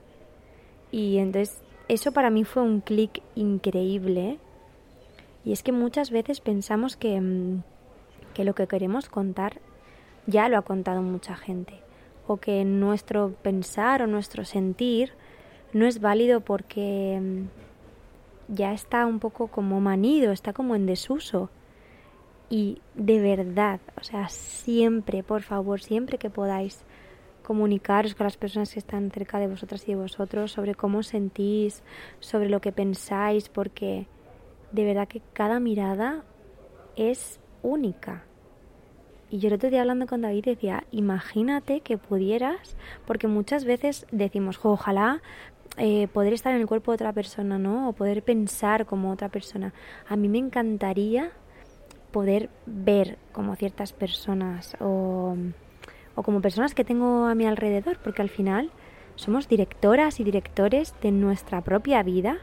Y 0.92 1.18
entonces 1.18 1.62
eso 1.88 2.12
para 2.12 2.30
mí 2.30 2.44
fue 2.44 2.64
un 2.64 2.82
clic 2.82 3.22
increíble. 3.36 4.38
Y 5.44 5.54
es 5.54 5.64
que 5.64 5.72
muchas 5.72 6.12
veces 6.12 6.40
pensamos 6.40 6.98
que, 6.98 7.20
mm, 7.20 7.64
que 8.34 8.44
lo 8.46 8.54
que 8.54 8.68
queremos 8.68 9.10
contar 9.10 9.60
ya 10.28 10.48
lo 10.50 10.58
ha 10.58 10.62
contado 10.62 11.02
mucha 11.02 11.36
gente 11.36 11.82
o 12.28 12.38
que 12.38 12.64
nuestro 12.66 13.34
pensar 13.42 14.02
o 14.02 14.08
nuestro 14.08 14.46
sentir 14.46 15.14
no 15.74 15.86
es 15.86 16.02
válido 16.02 16.42
porque 16.42 17.20
mm, 17.22 18.54
ya 18.54 18.74
está 18.74 19.06
un 19.06 19.20
poco 19.20 19.48
como 19.48 19.80
manido, 19.80 20.32
está 20.32 20.54
como 20.54 20.76
en 20.76 20.86
desuso. 20.86 21.50
Y 22.50 22.82
de 22.96 23.22
verdad, 23.22 23.80
o 24.00 24.04
sea, 24.04 24.28
siempre, 24.28 25.24
por 25.24 25.42
favor, 25.42 25.82
siempre 25.82 26.18
que 26.18 26.30
podáis 26.30 26.84
comunicaros 27.44 28.14
con 28.14 28.26
las 28.26 28.38
personas 28.38 28.74
que 28.74 28.80
están 28.80 29.10
cerca 29.10 29.40
de 29.40 29.48
vosotras 29.48 29.84
y 29.88 29.92
de 29.92 29.96
vosotros 29.96 30.52
sobre 30.52 30.76
cómo 30.76 31.02
sentís, 31.02 31.82
sobre 32.20 32.50
lo 32.50 32.60
que 32.60 32.72
pensáis, 32.72 33.50
porque 33.50 34.08
de 34.72 34.86
verdad 34.86 35.08
que 35.08 35.22
cada 35.34 35.60
mirada 35.60 36.24
es 36.96 37.40
única. 37.64 38.26
Y 39.32 39.40
yo 39.40 39.48
el 39.48 39.54
otro 39.54 39.70
día 39.70 39.80
hablando 39.80 40.08
con 40.08 40.22
David 40.22 40.44
decía, 40.44 40.84
imagínate 40.92 41.80
que 41.80 41.98
pudieras, 41.98 42.76
porque 43.08 43.30
muchas 43.30 43.64
veces 43.64 44.06
decimos, 44.12 44.60
ojalá 44.62 45.22
eh, 45.78 46.10
poder 46.10 46.34
estar 46.34 46.54
en 46.54 46.60
el 46.60 46.68
cuerpo 46.68 46.92
de 46.92 46.96
otra 46.96 47.14
persona, 47.14 47.58
¿no? 47.58 47.88
O 47.88 47.94
poder 47.94 48.24
pensar 48.24 48.86
como 48.86 49.10
otra 49.10 49.30
persona. 49.30 49.74
A 50.10 50.18
mí 50.18 50.28
me 50.28 50.38
encantaría 50.38 51.32
poder 52.12 52.50
ver 52.66 53.18
como 53.32 53.56
ciertas 53.56 53.94
personas 53.94 54.76
o, 54.82 55.38
o 56.16 56.24
como 56.24 56.42
personas 56.42 56.76
que 56.76 56.84
tengo 56.84 57.24
a 57.28 57.34
mi 57.34 57.46
alrededor, 57.46 58.00
porque 58.04 58.22
al 58.22 58.30
final 58.30 58.70
somos 59.16 59.48
directoras 59.48 60.20
y 60.20 60.26
directores 60.26 60.94
de 61.02 61.12
nuestra 61.12 61.62
propia 61.62 62.04
vida 62.04 62.40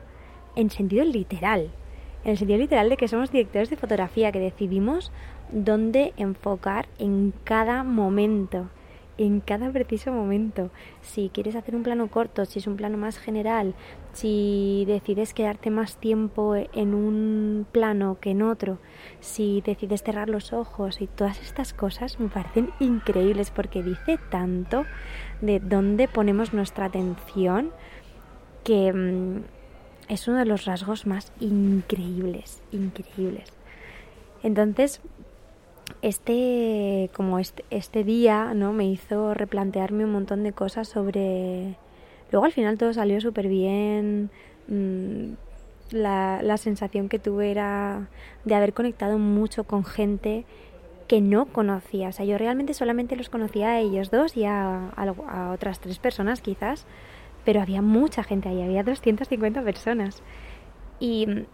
en 0.57 0.71
sentido 0.71 1.05
literal. 1.05 1.71
En 2.25 2.33
el 2.33 2.39
sentido 2.39 2.59
literal 2.59 2.89
de 2.89 2.97
que 2.97 3.09
somos 3.09 3.31
directores 3.31 3.71
de 3.71 3.77
fotografía, 3.77 4.33
que 4.33 4.41
decidimos 4.41 5.13
dónde 5.53 6.13
enfocar 6.17 6.89
en 6.99 7.33
cada 7.45 7.85
momento, 7.85 8.69
en 9.19 9.41
cada 9.41 9.71
preciso 9.71 10.13
momento. 10.13 10.71
Si 11.01 11.31
quieres 11.33 11.57
hacer 11.57 11.75
un 11.75 11.83
plano 11.83 12.09
corto, 12.09 12.45
si 12.45 12.59
es 12.59 12.67
un 12.67 12.77
plano 12.77 12.99
más 12.99 13.19
general, 13.19 13.75
si 14.13 14.85
decides 14.87 15.35
quedarte 15.35 15.71
más 15.71 15.97
tiempo 15.97 16.55
en 16.55 16.95
un 16.95 17.67
plano 17.71 18.19
que 18.21 18.31
en 18.31 18.43
otro, 18.43 18.79
si 19.21 19.61
decides 19.63 20.03
cerrar 20.03 20.29
los 20.29 20.53
ojos 20.53 21.01
y 21.01 21.07
todas 21.07 21.41
estas 21.41 21.73
cosas 21.73 22.19
me 22.21 22.29
parecen 22.29 22.71
increíbles 22.81 23.51
porque 23.51 23.83
dice 23.83 24.19
tanto 24.31 24.85
de 25.41 25.61
dónde 25.61 26.09
ponemos 26.09 26.53
nuestra 26.53 26.87
atención 26.87 27.71
que 28.65 28.93
mm, 28.93 29.58
es 30.09 30.29
uno 30.29 30.39
de 30.39 30.45
los 30.45 30.65
rasgos 30.65 31.07
más 31.07 31.33
increíbles, 31.41 32.63
increíbles. 32.73 33.53
Entonces, 34.43 35.01
este, 36.03 37.11
como 37.15 37.39
este, 37.39 37.65
este 37.71 38.05
día, 38.05 38.55
¿no? 38.55 38.73
Me 38.73 38.87
hizo 38.87 39.35
replantearme 39.35 40.05
un 40.05 40.13
montón 40.13 40.43
de 40.43 40.53
cosas 40.53 40.89
sobre... 40.89 41.77
Luego 42.31 42.45
al 42.45 42.53
final 42.53 42.79
todo 42.79 42.93
salió 42.93 43.21
súper 43.21 43.49
bien. 43.49 44.31
Mm, 44.69 45.33
la, 45.91 46.41
la 46.43 46.57
sensación 46.59 47.09
que 47.09 47.19
tuve 47.19 47.51
era 47.51 48.09
de 48.45 48.55
haber 48.55 48.75
conectado 48.75 49.19
mucho 49.19 49.65
con 49.65 49.85
gente 49.85 50.45
que 51.09 51.21
no 51.21 51.47
conocía. 51.47 52.09
O 52.09 52.13
sea, 52.13 52.27
yo 52.27 52.39
realmente 52.39 52.75
solamente 52.75 53.17
los 53.17 53.31
conocía 53.31 53.71
a 53.71 53.81
ellos 53.81 54.11
dos 54.11 54.37
y 54.37 54.45
a, 54.45 54.91
a, 54.91 55.51
otras 55.53 55.81
tres 55.81 55.99
personas 55.99 56.43
quizás, 56.43 56.87
pero 57.49 57.63
había 57.63 57.81
mucha 57.81 58.23
gente 58.23 58.51
ahí, 58.51 58.61
había 58.61 58.83
250 58.83 59.63
personas. 59.63 60.23
Y 61.01 61.47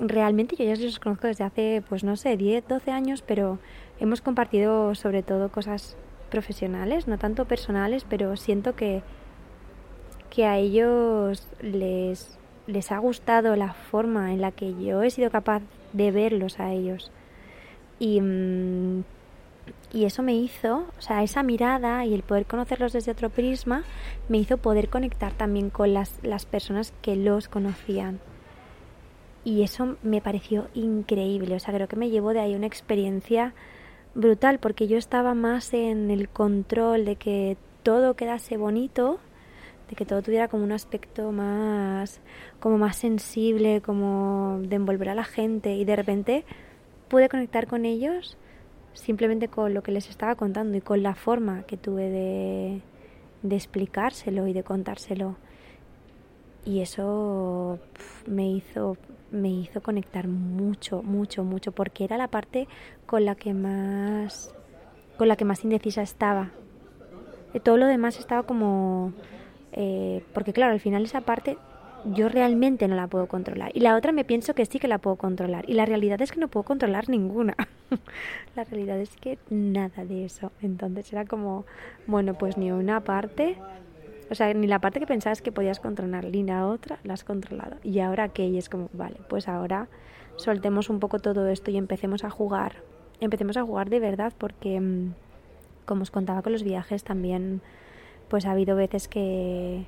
realmente 0.00 0.56
yo 0.56 0.64
ya 0.64 0.74
los 0.74 0.98
conozco 0.98 1.28
desde 1.28 1.44
hace, 1.44 1.80
pues 1.88 2.02
no 2.02 2.16
sé, 2.16 2.36
10, 2.36 2.66
12 2.66 2.90
años, 2.90 3.22
pero 3.22 3.60
hemos 4.00 4.20
compartido 4.20 4.96
sobre 4.96 5.22
todo 5.22 5.52
cosas 5.52 5.96
profesionales, 6.28 7.06
no 7.06 7.18
tanto 7.18 7.44
personales, 7.44 8.04
pero 8.10 8.36
siento 8.36 8.74
que, 8.74 9.04
que 10.28 10.44
a 10.44 10.58
ellos 10.58 11.46
les, 11.60 12.36
les 12.66 12.90
ha 12.90 12.98
gustado 12.98 13.54
la 13.54 13.74
forma 13.74 14.32
en 14.32 14.40
la 14.40 14.50
que 14.50 14.74
yo 14.82 15.04
he 15.04 15.10
sido 15.12 15.30
capaz 15.30 15.62
de 15.92 16.10
verlos 16.10 16.58
a 16.58 16.72
ellos. 16.72 17.12
Y, 18.00 18.20
mm, 18.20 19.04
y 19.92 20.04
eso 20.04 20.22
me 20.22 20.34
hizo, 20.34 20.86
o 20.98 21.00
sea, 21.00 21.22
esa 21.22 21.42
mirada 21.42 22.04
y 22.04 22.14
el 22.14 22.22
poder 22.22 22.46
conocerlos 22.46 22.92
desde 22.92 23.12
otro 23.12 23.30
prisma, 23.30 23.84
me 24.28 24.38
hizo 24.38 24.58
poder 24.58 24.88
conectar 24.88 25.32
también 25.32 25.70
con 25.70 25.94
las, 25.94 26.18
las 26.22 26.44
personas 26.44 26.92
que 27.00 27.16
los 27.16 27.48
conocían. 27.48 28.20
Y 29.44 29.62
eso 29.62 29.96
me 30.02 30.20
pareció 30.20 30.68
increíble, 30.74 31.56
o 31.56 31.60
sea, 31.60 31.72
creo 31.72 31.88
que 31.88 31.96
me 31.96 32.10
llevó 32.10 32.34
de 32.34 32.40
ahí 32.40 32.54
una 32.54 32.66
experiencia 32.66 33.54
brutal 34.14 34.58
porque 34.58 34.88
yo 34.88 34.98
estaba 34.98 35.34
más 35.34 35.72
en 35.72 36.10
el 36.10 36.28
control 36.28 37.04
de 37.04 37.16
que 37.16 37.56
todo 37.82 38.14
quedase 38.14 38.56
bonito, 38.56 39.20
de 39.88 39.96
que 39.96 40.04
todo 40.04 40.20
tuviera 40.20 40.48
como 40.48 40.64
un 40.64 40.72
aspecto 40.72 41.32
más 41.32 42.20
como 42.60 42.76
más 42.76 42.96
sensible, 42.96 43.80
como 43.80 44.58
de 44.62 44.76
envolver 44.76 45.08
a 45.08 45.14
la 45.14 45.24
gente 45.24 45.74
y 45.74 45.84
de 45.84 45.96
repente 45.96 46.44
pude 47.08 47.28
conectar 47.30 47.66
con 47.66 47.86
ellos 47.86 48.36
simplemente 48.98 49.48
con 49.48 49.74
lo 49.74 49.82
que 49.82 49.92
les 49.92 50.08
estaba 50.08 50.34
contando 50.34 50.76
y 50.76 50.80
con 50.80 51.02
la 51.02 51.14
forma 51.14 51.62
que 51.62 51.76
tuve 51.76 52.10
de, 52.10 52.80
de 53.42 53.56
explicárselo 53.56 54.46
y 54.46 54.52
de 54.52 54.62
contárselo. 54.62 55.36
Y 56.64 56.80
eso 56.80 57.78
me 58.26 58.50
hizo 58.50 58.96
me 59.30 59.48
hizo 59.48 59.82
conectar 59.82 60.26
mucho, 60.26 61.02
mucho, 61.02 61.44
mucho, 61.44 61.72
porque 61.72 62.04
era 62.04 62.16
la 62.16 62.28
parte 62.28 62.66
con 63.06 63.24
la 63.24 63.34
que 63.34 63.54
más, 63.54 64.54
con 65.16 65.28
la 65.28 65.36
que 65.36 65.44
más 65.44 65.64
indecisa 65.64 66.02
estaba. 66.02 66.50
De 67.52 67.60
todo 67.60 67.76
lo 67.76 67.86
demás 67.86 68.18
estaba 68.18 68.42
como, 68.44 69.12
eh, 69.72 70.24
porque 70.32 70.52
claro, 70.52 70.72
al 70.72 70.80
final 70.80 71.04
esa 71.04 71.20
parte 71.20 71.58
yo 72.04 72.28
realmente 72.28 72.88
no 72.88 72.96
la 72.96 73.06
puedo 73.06 73.26
controlar. 73.26 73.70
Y 73.74 73.80
la 73.80 73.96
otra 73.96 74.12
me 74.12 74.24
pienso 74.24 74.54
que 74.54 74.66
sí 74.66 74.78
que 74.78 74.88
la 74.88 74.98
puedo 74.98 75.16
controlar. 75.16 75.68
Y 75.68 75.74
la 75.74 75.86
realidad 75.86 76.20
es 76.22 76.32
que 76.32 76.40
no 76.40 76.48
puedo 76.48 76.64
controlar 76.64 77.08
ninguna. 77.08 77.56
la 78.56 78.64
realidad 78.64 78.98
es 78.98 79.16
que 79.16 79.38
nada 79.50 80.04
de 80.04 80.24
eso. 80.24 80.52
Entonces 80.62 81.12
era 81.12 81.24
como, 81.24 81.66
bueno, 82.06 82.34
pues 82.34 82.56
ni 82.56 82.70
una 82.70 83.02
parte 83.02 83.56
o 84.30 84.34
sea, 84.34 84.52
ni 84.52 84.66
la 84.66 84.78
parte 84.78 85.00
que 85.00 85.06
pensabas 85.06 85.40
que 85.40 85.52
podías 85.52 85.80
controlar, 85.80 86.26
ni 86.26 86.42
la 86.42 86.66
otra 86.66 86.98
la 87.02 87.14
has 87.14 87.24
controlado. 87.24 87.76
Y 87.82 88.00
ahora 88.00 88.28
qué? 88.28 88.46
Y 88.46 88.58
es 88.58 88.68
como, 88.68 88.90
vale, 88.92 89.16
pues 89.28 89.48
ahora 89.48 89.88
soltemos 90.36 90.90
un 90.90 91.00
poco 91.00 91.18
todo 91.18 91.48
esto 91.48 91.70
y 91.70 91.76
empecemos 91.76 92.24
a 92.24 92.30
jugar. 92.30 92.76
Empecemos 93.20 93.56
a 93.56 93.62
jugar 93.62 93.88
de 93.88 94.00
verdad 94.00 94.32
porque, 94.36 94.80
mm, 94.80 95.14
como 95.86 96.02
os 96.02 96.10
contaba 96.10 96.42
con 96.42 96.52
los 96.52 96.62
viajes, 96.62 97.04
también 97.04 97.62
pues 98.28 98.44
ha 98.44 98.50
habido 98.50 98.76
veces 98.76 99.08
que, 99.08 99.86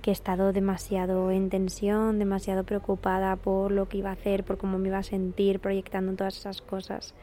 que 0.00 0.10
he 0.10 0.12
estado 0.12 0.52
demasiado 0.52 1.30
en 1.30 1.50
tensión, 1.50 2.18
demasiado 2.18 2.64
preocupada 2.64 3.36
por 3.36 3.72
lo 3.72 3.88
que 3.88 3.98
iba 3.98 4.10
a 4.10 4.14
hacer, 4.14 4.44
por 4.44 4.58
cómo 4.58 4.78
me 4.78 4.88
iba 4.88 4.98
a 4.98 5.02
sentir 5.02 5.60
proyectando 5.60 6.14
todas 6.14 6.36
esas 6.36 6.62
cosas. 6.62 7.14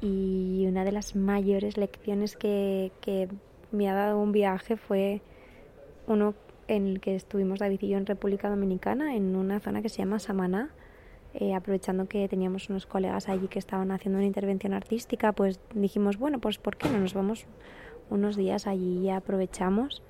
Y 0.00 0.64
una 0.66 0.84
de 0.84 0.92
las 0.92 1.16
mayores 1.16 1.76
lecciones 1.76 2.36
que, 2.36 2.92
que 3.00 3.28
me 3.72 3.88
ha 3.88 3.94
dado 3.94 4.18
un 4.18 4.32
viaje 4.32 4.76
fue 4.76 5.20
uno 6.06 6.34
en 6.68 6.86
el 6.86 7.00
que 7.00 7.16
estuvimos 7.16 7.58
David 7.58 7.80
y 7.82 7.88
yo 7.88 7.98
en 7.98 8.06
República 8.06 8.48
Dominicana, 8.48 9.16
en 9.16 9.34
una 9.36 9.60
zona 9.60 9.82
que 9.82 9.88
se 9.88 9.98
llama 9.98 10.18
Samaná. 10.18 10.70
Eh, 11.32 11.54
aprovechando 11.54 12.06
que 12.06 12.26
teníamos 12.28 12.68
unos 12.70 12.86
colegas 12.86 13.28
allí 13.28 13.46
que 13.46 13.60
estaban 13.60 13.92
haciendo 13.92 14.18
una 14.18 14.26
intervención 14.26 14.72
artística, 14.72 15.32
pues 15.32 15.60
dijimos, 15.74 16.16
bueno, 16.16 16.40
pues 16.40 16.58
¿por 16.58 16.76
qué 16.76 16.88
no 16.88 16.98
nos 16.98 17.14
vamos 17.14 17.46
unos 18.08 18.34
días 18.34 18.66
allí 18.66 18.98
y 18.98 19.10
aprovechamos? 19.10 20.02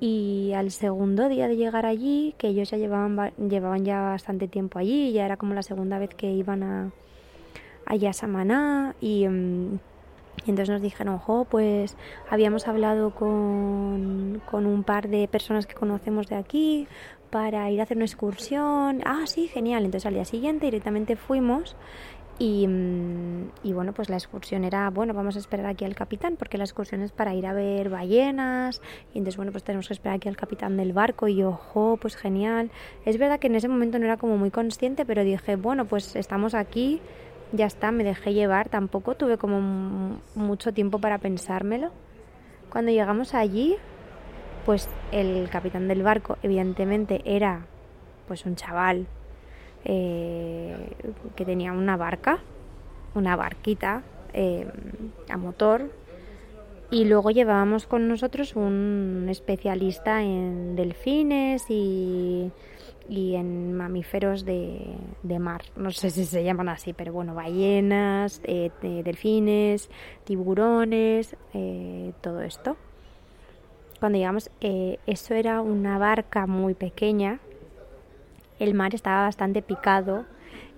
Y 0.00 0.52
al 0.54 0.70
segundo 0.70 1.28
día 1.28 1.48
de 1.48 1.56
llegar 1.56 1.86
allí, 1.86 2.34
que 2.38 2.48
ellos 2.48 2.70
ya 2.70 2.76
llevaban, 2.76 3.32
llevaban 3.48 3.84
ya 3.84 4.00
bastante 4.00 4.46
tiempo 4.46 4.78
allí, 4.78 5.12
ya 5.12 5.24
era 5.24 5.36
como 5.36 5.54
la 5.54 5.62
segunda 5.62 5.98
vez 5.98 6.14
que 6.14 6.30
iban 6.30 6.62
a, 6.62 6.90
allá 7.86 8.10
a 8.10 8.12
Samaná 8.12 8.94
y... 9.00 9.26
Mm, 9.28 9.78
y 10.44 10.50
entonces 10.50 10.70
nos 10.70 10.82
dijeron, 10.82 11.14
ojo, 11.14 11.46
pues 11.46 11.96
habíamos 12.28 12.68
hablado 12.68 13.14
con, 13.14 14.42
con 14.50 14.66
un 14.66 14.84
par 14.84 15.08
de 15.08 15.26
personas 15.28 15.66
que 15.66 15.74
conocemos 15.74 16.28
de 16.28 16.36
aquí 16.36 16.86
para 17.30 17.70
ir 17.70 17.80
a 17.80 17.84
hacer 17.84 17.96
una 17.96 18.06
excursión. 18.06 19.02
Ah, 19.04 19.22
sí, 19.26 19.48
genial. 19.48 19.84
Entonces 19.84 20.06
al 20.06 20.14
día 20.14 20.24
siguiente 20.24 20.66
directamente 20.66 21.16
fuimos 21.16 21.74
y, 22.38 22.66
mm, 22.66 23.50
y, 23.62 23.72
bueno, 23.72 23.92
pues 23.92 24.08
la 24.08 24.16
excursión 24.16 24.64
era, 24.64 24.90
bueno, 24.90 25.14
vamos 25.14 25.36
a 25.36 25.38
esperar 25.38 25.66
aquí 25.66 25.84
al 25.84 25.94
capitán, 25.94 26.36
porque 26.36 26.58
la 26.58 26.64
excursión 26.64 27.02
es 27.02 27.12
para 27.12 27.34
ir 27.34 27.46
a 27.46 27.52
ver 27.52 27.88
ballenas, 27.88 28.82
y 29.14 29.18
entonces, 29.18 29.36
bueno, 29.36 29.52
pues 29.52 29.64
tenemos 29.64 29.88
que 29.88 29.94
esperar 29.94 30.16
aquí 30.16 30.28
al 30.28 30.36
capitán 30.36 30.76
del 30.76 30.92
barco, 30.92 31.28
y 31.28 31.42
ojo, 31.42 31.98
pues 32.00 32.16
genial. 32.16 32.70
Es 33.04 33.18
verdad 33.18 33.38
que 33.38 33.46
en 33.46 33.54
ese 33.54 33.68
momento 33.68 33.98
no 33.98 34.04
era 34.04 34.16
como 34.16 34.36
muy 34.36 34.50
consciente, 34.50 35.06
pero 35.06 35.24
dije, 35.24 35.56
bueno, 35.56 35.86
pues 35.86 36.14
estamos 36.16 36.54
aquí, 36.54 37.00
ya 37.52 37.66
está, 37.66 37.90
me 37.90 38.04
dejé 38.04 38.34
llevar, 38.34 38.68
tampoco 38.68 39.14
tuve 39.14 39.38
como 39.38 40.20
mucho 40.34 40.72
tiempo 40.72 40.98
para 40.98 41.18
pensármelo. 41.18 41.90
Cuando 42.70 42.90
llegamos 42.90 43.34
allí, 43.34 43.76
pues 44.66 44.88
el 45.12 45.48
capitán 45.48 45.88
del 45.88 46.02
barco 46.02 46.36
evidentemente 46.42 47.22
era 47.24 47.66
pues 48.26 48.44
un 48.44 48.56
chaval 48.56 49.06
eh, 49.86 50.90
que 51.36 51.44
tenía 51.44 51.72
una 51.72 51.96
barca, 51.96 52.40
una 53.14 53.36
barquita 53.36 54.02
eh, 54.32 54.66
a 55.30 55.36
motor 55.36 55.90
y 56.90 57.04
luego 57.04 57.30
llevábamos 57.30 57.86
con 57.86 58.08
nosotros 58.08 58.54
un 58.54 59.26
especialista 59.30 60.22
en 60.22 60.76
delfines 60.76 61.64
y 61.68 62.50
y 63.08 63.34
en 63.36 63.72
mamíferos 63.72 64.44
de, 64.44 64.96
mar. 65.38 65.62
No 65.76 65.90
sé 65.90 66.10
si 66.10 66.24
se 66.24 66.42
llaman 66.42 66.68
así, 66.68 66.92
pero 66.92 67.12
bueno, 67.12 67.34
ballenas, 67.34 68.40
eh, 68.44 68.70
delfines, 68.82 69.90
tiburones, 70.24 71.36
eh, 71.54 72.12
todo 72.20 72.42
esto. 72.42 72.76
Cuando 74.00 74.18
llegamos, 74.18 74.50
eso 74.60 75.34
era 75.34 75.60
una 75.60 75.98
barca 75.98 76.46
muy 76.46 76.74
pequeña. 76.74 77.40
El 78.58 78.74
mar 78.74 78.94
estaba 78.94 79.22
bastante 79.22 79.62
picado 79.62 80.26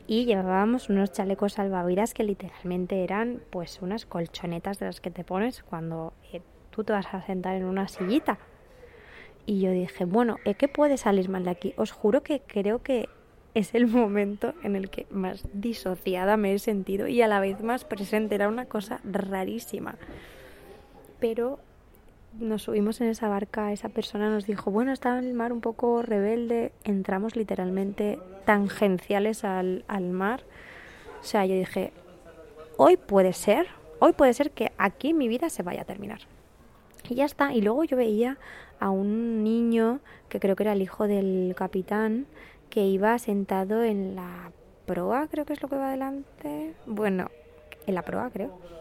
y 0.07 0.25
llevábamos 0.25 0.89
unos 0.89 1.13
chalecos 1.13 1.55
salvavidas 1.55 2.15
que 2.15 2.25
literalmente 2.25 3.05
eran 3.05 3.41
pues 3.51 3.81
unas 3.83 4.07
colchonetas 4.07 4.79
de 4.79 4.87
las 4.87 5.01
que 5.01 5.11
te 5.11 5.25
pones 5.25 5.63
cuando 5.63 6.13
tú 6.71 6.85
te 6.85 6.93
vas 6.93 7.13
a 7.13 7.23
sentar 7.23 7.57
en 7.57 7.65
una 7.65 7.89
sillita 7.89 8.39
y 9.49 9.61
yo 9.61 9.71
dije, 9.71 10.05
bueno, 10.05 10.37
¿qué 10.59 10.69
puede 10.69 10.99
salir 10.99 11.31
mal 11.31 11.45
de 11.45 11.51
aquí? 11.51 11.73
Os 11.79 11.91
juro 11.91 12.23
que 12.23 12.43
creo 12.47 12.83
que 12.83 13.09
es 13.55 13.75
el 13.75 13.87
momento 13.87 14.53
en 14.63 14.77
el 14.77 14.91
que 14.91 15.07
más 15.09 15.49
disociada 15.55 16.37
me 16.37 16.53
he 16.53 16.59
sentido 16.59 17.09
y 17.09 17.23
a 17.23 17.29
la 17.29 17.41
vez 17.41 17.63
más 17.63 17.87
presente. 17.87 18.35
Era 18.35 18.49
una 18.49 18.67
cosa 18.67 19.01
rarísima. 19.05 19.97
Pero 21.19 21.61
nos 22.39 22.63
subimos 22.63 23.01
en 23.01 23.09
esa 23.09 23.29
barca, 23.29 23.73
esa 23.73 23.89
persona 23.89 24.31
nos 24.31 24.47
dijo, 24.47 24.71
bueno, 24.71 24.93
en 24.93 25.25
el 25.25 25.35
mar 25.35 25.53
un 25.53 25.61
poco 25.61 26.03
rebelde, 26.03 26.73
entramos 26.85 27.37
literalmente 27.37 28.19
tangenciales 28.45 29.45
al, 29.45 29.85
al 29.89 30.05
mar. 30.11 30.43
O 31.21 31.25
sea, 31.25 31.47
yo 31.47 31.55
dije, 31.55 31.93
hoy 32.77 32.97
puede 32.97 33.33
ser, 33.33 33.67
hoy 33.99 34.13
puede 34.13 34.33
ser 34.33 34.51
que 34.53 34.73
aquí 34.79 35.15
mi 35.15 35.29
vida 35.29 35.51
se 35.51 35.63
vaya 35.63 35.83
a 35.83 35.85
terminar. 35.85 36.21
Y 37.09 37.17
ya 37.17 37.25
está. 37.25 37.53
Y 37.53 37.61
luego 37.61 37.85
yo 37.85 37.97
veía 37.97 38.39
a 38.81 38.91
un 38.91 39.43
niño, 39.43 40.01
que 40.29 40.41
creo 40.41 40.57
que 40.57 40.63
era 40.63 40.73
el 40.73 40.83
hijo 40.83 41.07
del 41.07 41.55
capitán, 41.57 42.27
que 42.71 42.87
iba 42.87 43.19
sentado 43.19 43.83
en 43.83 44.15
la 44.15 44.53
proa, 44.87 45.27
creo 45.29 45.45
que 45.45 45.53
es 45.53 45.63
lo 45.63 45.69
que 45.69 45.77
va 45.77 45.89
adelante. 45.89 46.75
Bueno, 46.87 47.31
en 47.87 47.95
la 47.95 48.03
proa, 48.03 48.31
creo. 48.31 48.78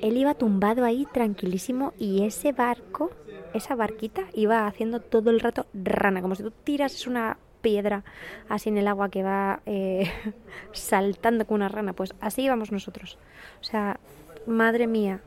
Él 0.00 0.16
iba 0.16 0.34
tumbado 0.34 0.84
ahí 0.84 1.06
tranquilísimo 1.12 1.92
y 1.98 2.24
ese 2.24 2.52
barco, 2.52 3.10
esa 3.54 3.74
barquita, 3.74 4.24
iba 4.32 4.66
haciendo 4.66 5.00
todo 5.00 5.30
el 5.30 5.40
rato 5.40 5.66
rana, 5.74 6.22
como 6.22 6.34
si 6.34 6.42
tú 6.42 6.52
tiras 6.64 7.06
una 7.06 7.38
piedra 7.60 8.04
así 8.48 8.70
en 8.70 8.78
el 8.78 8.88
agua 8.88 9.10
que 9.10 9.22
va 9.22 9.60
eh, 9.66 10.10
saltando 10.72 11.46
con 11.46 11.56
una 11.56 11.68
rana. 11.68 11.92
Pues 11.92 12.14
así 12.20 12.42
íbamos 12.42 12.72
nosotros. 12.72 13.18
O 13.60 13.64
sea, 13.64 14.00
madre 14.46 14.86
mía, 14.86 15.20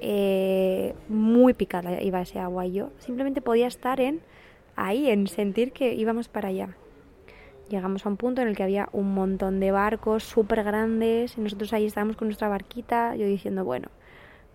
eh, 0.00 0.94
muy 1.08 1.54
picada 1.54 2.02
iba 2.02 2.20
ese 2.20 2.38
agua 2.38 2.66
y 2.66 2.72
yo 2.72 2.90
simplemente 2.98 3.40
podía 3.40 3.66
estar 3.66 4.00
en 4.00 4.20
ahí, 4.76 5.08
en 5.08 5.26
sentir 5.28 5.72
que 5.72 5.94
íbamos 5.94 6.28
para 6.28 6.48
allá. 6.48 6.76
Llegamos 7.68 8.04
a 8.04 8.08
un 8.10 8.16
punto 8.16 8.42
en 8.42 8.48
el 8.48 8.56
que 8.56 8.62
había 8.62 8.88
un 8.92 9.14
montón 9.14 9.58
de 9.58 9.70
barcos 9.70 10.22
súper 10.22 10.62
grandes 10.64 11.38
y 11.38 11.40
nosotros 11.40 11.72
ahí 11.72 11.86
estábamos 11.86 12.16
con 12.16 12.28
nuestra 12.28 12.48
barquita, 12.48 13.16
yo 13.16 13.26
diciendo, 13.26 13.64
bueno, 13.64 13.88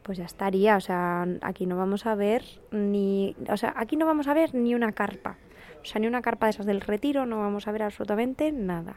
pues 0.04 0.18
ya 0.18 0.26
estaría, 0.26 0.78
o 0.78 0.82
sea, 0.82 1.28
aquí 1.42 1.66
no 1.66 1.76
vamos 1.76 2.06
a 2.06 2.16
ver 2.16 2.44
ni, 2.72 3.36
o 3.50 3.58
sea, 3.58 3.74
aquí 3.76 3.96
no 3.96 4.06
vamos 4.06 4.28
a 4.28 4.34
ver 4.34 4.54
ni 4.54 4.76
una 4.76 4.92
carpa, 4.92 5.38
o 5.82 5.86
sea, 5.86 6.00
ni 6.00 6.08
una 6.08 6.22
carpa 6.22 6.46
de 6.46 6.52
esas 6.52 6.66
del 6.66 6.82
retiro, 6.82 7.26
no 7.26 7.40
vamos 7.40 7.68
a 7.68 7.72
ver 7.72 7.84
absolutamente 7.84 8.52
nada. 8.52 8.96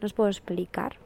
No 0.00 0.06
os 0.06 0.12
puedo 0.12 0.28
explicar 0.28 0.96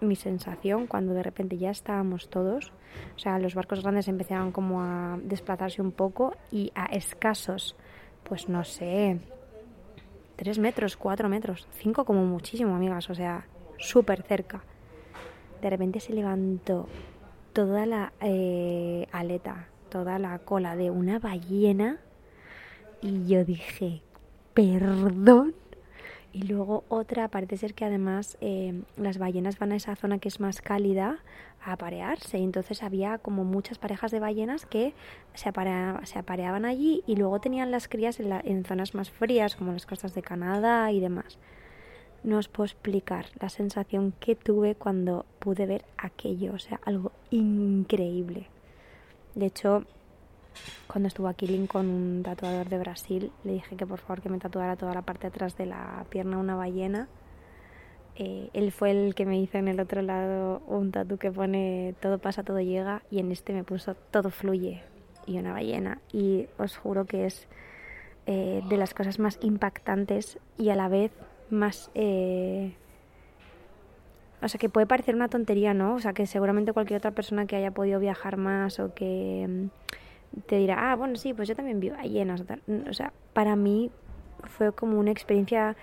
mi 0.00 0.16
sensación 0.16 0.88
cuando 0.88 1.14
de 1.14 1.22
repente 1.22 1.58
ya 1.58 1.70
estábamos 1.70 2.28
todos, 2.28 2.72
o 3.14 3.18
sea, 3.18 3.38
los 3.38 3.54
barcos 3.54 3.82
grandes 3.82 4.08
empezaban 4.08 4.50
como 4.50 4.82
a 4.82 5.18
desplazarse 5.22 5.80
un 5.80 5.92
poco 5.92 6.36
y 6.50 6.72
a 6.74 6.86
escasos, 6.86 7.76
pues 8.24 8.48
no 8.48 8.64
sé, 8.64 9.20
tres 10.36 10.58
metros, 10.58 10.96
cuatro 10.96 11.28
metros, 11.28 11.66
cinco 11.78 12.04
como 12.04 12.24
muchísimo, 12.24 12.74
amigas, 12.74 13.10
o 13.10 13.14
sea, 13.14 13.46
súper 13.78 14.22
cerca. 14.22 14.62
De 15.60 15.70
repente 15.70 16.00
se 16.00 16.12
levantó 16.12 16.88
toda 17.52 17.86
la 17.86 18.12
eh, 18.20 19.06
aleta, 19.12 19.68
toda 19.88 20.18
la 20.18 20.38
cola 20.38 20.76
de 20.76 20.90
una 20.90 21.18
ballena 21.18 21.98
y 23.00 23.26
yo 23.26 23.44
dije, 23.44 24.02
perdón, 24.54 25.54
y 26.32 26.44
luego 26.44 26.84
otra, 26.88 27.28
parece 27.28 27.58
ser 27.58 27.74
que 27.74 27.84
además 27.84 28.38
eh, 28.40 28.82
las 28.96 29.18
ballenas 29.18 29.58
van 29.58 29.72
a 29.72 29.76
esa 29.76 29.96
zona 29.96 30.18
que 30.18 30.28
es 30.28 30.40
más 30.40 30.62
cálida 30.62 31.18
a 31.62 31.72
aparearse. 31.72 32.38
Y 32.38 32.44
entonces 32.44 32.82
había 32.82 33.18
como 33.18 33.44
muchas 33.44 33.78
parejas 33.78 34.10
de 34.10 34.20
ballenas 34.20 34.64
que 34.64 34.94
se, 35.34 35.52
se 36.04 36.18
apareaban 36.18 36.64
allí 36.64 37.02
y 37.06 37.16
luego 37.16 37.40
tenían 37.40 37.70
las 37.70 37.86
crías 37.86 38.18
en, 38.18 38.32
en 38.32 38.64
zonas 38.64 38.94
más 38.94 39.10
frías, 39.10 39.56
como 39.56 39.72
las 39.72 39.84
costas 39.84 40.14
de 40.14 40.22
Canadá 40.22 40.90
y 40.90 41.00
demás. 41.00 41.38
No 42.24 42.38
os 42.38 42.48
puedo 42.48 42.66
explicar 42.66 43.26
la 43.40 43.50
sensación 43.50 44.14
que 44.18 44.34
tuve 44.34 44.74
cuando 44.74 45.26
pude 45.38 45.66
ver 45.66 45.84
aquello. 45.98 46.54
O 46.54 46.58
sea, 46.58 46.80
algo 46.84 47.12
increíble. 47.30 48.46
De 49.34 49.46
hecho, 49.46 49.84
cuando 50.86 51.08
estuvo 51.08 51.28
aquí 51.28 51.66
con 51.66 51.88
un 51.88 52.22
tatuador 52.22 52.68
de 52.68 52.78
Brasil, 52.78 53.32
le 53.44 53.52
dije 53.52 53.76
que 53.76 53.86
por 53.86 53.98
favor 53.98 54.20
que 54.20 54.28
me 54.28 54.38
tatuara 54.38 54.76
toda 54.76 54.94
la 54.94 55.02
parte 55.02 55.22
de 55.22 55.28
atrás 55.28 55.56
de 55.56 55.66
la 55.66 56.04
pierna 56.08 56.38
una 56.38 56.54
ballena. 56.54 57.08
Eh, 58.16 58.50
él 58.52 58.72
fue 58.72 58.90
el 58.90 59.14
que 59.14 59.24
me 59.24 59.40
hizo 59.40 59.56
en 59.56 59.68
el 59.68 59.80
otro 59.80 60.02
lado 60.02 60.62
un 60.66 60.92
tatu 60.92 61.16
que 61.16 61.32
pone 61.32 61.94
todo 62.00 62.18
pasa, 62.18 62.42
todo 62.42 62.60
llega 62.60 63.02
y 63.10 63.20
en 63.20 63.32
este 63.32 63.54
me 63.54 63.64
puso 63.64 63.94
todo 63.94 64.30
fluye 64.30 64.82
y 65.26 65.38
una 65.38 65.52
ballena. 65.52 66.00
Y 66.12 66.46
os 66.58 66.76
juro 66.76 67.06
que 67.06 67.26
es 67.26 67.48
eh, 68.26 68.62
de 68.68 68.76
las 68.76 68.94
cosas 68.94 69.18
más 69.18 69.38
impactantes 69.42 70.38
y 70.58 70.68
a 70.68 70.76
la 70.76 70.88
vez 70.88 71.12
más... 71.50 71.90
Eh, 71.94 72.74
o 74.42 74.48
sea, 74.48 74.58
que 74.58 74.68
puede 74.68 74.86
parecer 74.86 75.14
una 75.14 75.28
tontería, 75.28 75.72
¿no? 75.72 75.94
O 75.94 76.00
sea, 76.00 76.12
que 76.12 76.26
seguramente 76.26 76.72
cualquier 76.72 76.98
otra 76.98 77.12
persona 77.12 77.46
que 77.46 77.54
haya 77.54 77.70
podido 77.70 78.00
viajar 78.00 78.36
más 78.36 78.80
o 78.80 78.92
que 78.92 79.68
te 80.46 80.56
dirá, 80.56 80.92
ah, 80.92 80.96
bueno, 80.96 81.16
sí, 81.16 81.34
pues 81.34 81.48
yo 81.48 81.56
también 81.56 81.80
vi 81.80 81.90
ballenas. 81.90 82.42
O 82.88 82.92
sea, 82.92 83.12
para 83.32 83.56
mí 83.56 83.90
fue 84.44 84.72
como 84.72 84.98
una 84.98 85.10
experiencia 85.10 85.76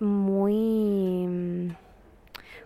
muy... 0.00 1.26
Mm, 1.26 1.70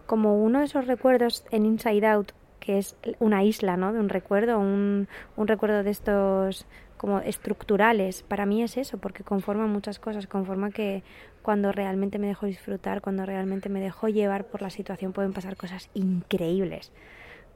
como 0.07 0.43
uno 0.43 0.59
de 0.59 0.67
esos 0.67 0.87
recuerdos 0.87 1.45
en 1.51 1.65
Inside 1.65 2.07
Out, 2.07 2.33
que 2.61 2.79
es 2.79 2.97
una 3.19 3.45
isla, 3.45 3.77
¿no? 3.77 3.93
De 3.93 4.01
un 4.01 4.09
recuerdo, 4.09 4.59
un, 4.59 5.09
un 5.37 5.49
recuerdo 5.49 5.83
de 5.83 5.91
estos 5.91 6.67
como 6.97 7.19
estructurales. 7.19 8.23
Para 8.23 8.47
mí 8.47 8.63
es 8.63 8.77
eso, 8.77 8.99
porque 8.99 9.25
conforma 9.25 9.67
muchas 9.67 9.99
cosas, 9.99 10.27
conforma 10.27 10.71
que 10.71 11.03
cuando 11.43 11.73
realmente 11.73 12.19
me 12.19 12.29
dejo 12.29 12.47
disfrutar, 12.47 13.01
cuando 13.01 13.27
realmente 13.27 13.69
me 13.69 13.81
dejo 13.81 14.09
llevar 14.09 14.45
por 14.47 14.63
la 14.63 14.71
situación, 14.71 15.13
pueden 15.13 15.33
pasar 15.33 15.57
cosas 15.57 15.91
increíbles. 15.95 16.93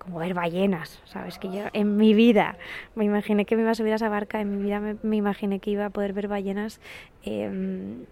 Como 0.07 0.21
ver 0.21 0.33
ballenas, 0.33 1.03
¿sabes? 1.05 1.39
Que 1.39 1.49
yo 1.49 1.65
en 1.75 1.99
mi 1.99 2.15
vida 2.15 2.57
me 2.95 3.05
imaginé 3.05 3.45
que 3.45 3.57
me 3.57 3.63
iba 3.63 3.73
a 3.73 3.75
subir 3.75 3.93
a 3.93 3.97
esa 3.97 4.09
barca, 4.09 4.41
en 4.41 4.57
mi 4.57 4.63
vida 4.63 4.81
me, 4.81 5.17
imaginé 5.17 5.59
que 5.61 5.71
iba 5.71 5.85
a 5.85 5.91
poder 5.91 6.15
ver 6.15 6.29
ballenas. 6.29 6.81
Em, 7.25 8.05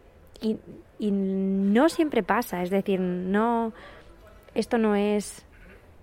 y, 0.42 0.58
y 0.98 1.10
no 1.10 1.88
siempre 1.88 2.22
pasa, 2.22 2.62
es 2.62 2.70
decir, 2.70 3.00
no. 3.00 3.72
Esto 4.54 4.76
no 4.78 4.94
es 4.94 5.46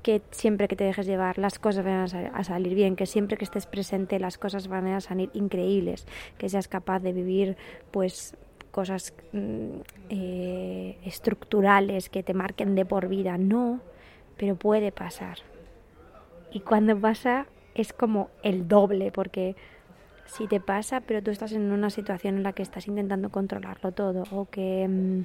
que 0.02 0.22
siempre 0.32 0.68
que 0.68 0.76
te 0.76 0.84
dejes 0.84 1.06
llevar 1.06 1.38
las 1.38 1.60
cosas 1.60 1.86
van 1.86 2.34
a, 2.34 2.44
salir 2.44 2.74
bien, 2.74 2.96
que 2.96 3.06
siempre 3.06 3.38
que 3.38 3.46
estés 3.46 3.66
presente 3.66 4.20
las 4.20 4.38
cosas 4.38 4.68
van 4.68 4.88
a 4.88 5.02
salir 5.02 5.30
increíbles, 5.34 6.08
que 6.38 6.50
seas 6.50 6.68
capaz 6.68 7.00
de 7.00 7.14
vivir 7.14 7.58
pues 7.92 8.36
cosas 8.72 9.14
mm, 9.32 9.82
eh, 10.10 10.98
estructurales 11.06 12.10
que 12.10 12.24
te 12.24 12.34
marquen 12.34 12.76
de 12.76 12.86
por 12.86 13.08
vida, 13.08 13.38
no, 13.38 13.82
pero 14.38 14.56
puede 14.56 14.92
pasar. 14.92 15.40
Y 16.52 16.60
cuando 16.62 17.00
pasa 17.00 17.48
es 17.76 17.94
como 17.94 18.30
el 18.44 18.68
doble, 18.68 19.12
porque 19.12 19.56
si 20.26 20.48
te 20.48 20.60
pasa, 20.60 21.02
pero 21.02 21.22
tú 21.22 21.32
estás 21.32 21.52
en 21.54 21.72
una 21.72 21.90
situación 21.90 22.38
en 22.38 22.44
la 22.44 22.54
que 22.54 22.64
estás 22.64 22.88
intentando 22.88 23.30
controlarlo 23.30 23.92
todo, 23.92 24.24
o 24.32 24.50
que... 24.50 24.88
Mm, 24.88 25.24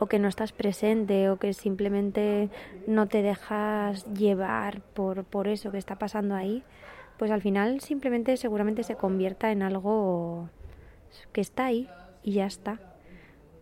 o 0.00 0.06
que 0.06 0.18
no 0.18 0.28
estás 0.28 0.52
presente 0.52 1.28
o 1.28 1.38
que 1.38 1.52
simplemente 1.52 2.50
no 2.86 3.08
te 3.08 3.20
dejas 3.22 4.04
llevar 4.14 4.80
por, 4.80 5.24
por 5.24 5.48
eso 5.48 5.72
que 5.72 5.78
está 5.78 5.96
pasando 5.96 6.36
ahí, 6.36 6.62
pues 7.18 7.30
al 7.30 7.42
final 7.42 7.80
simplemente 7.80 8.36
seguramente 8.36 8.84
se 8.84 8.94
convierta 8.94 9.50
en 9.50 9.62
algo 9.62 10.48
que 11.32 11.40
está 11.40 11.66
ahí 11.66 11.88
y 12.22 12.34
ya 12.34 12.46
está. 12.46 12.78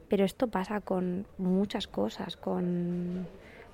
Pero 0.09 0.25
esto 0.25 0.49
pasa 0.49 0.81
con 0.81 1.27
muchas 1.39 1.87
cosas, 1.89 2.37
con 2.37 3.27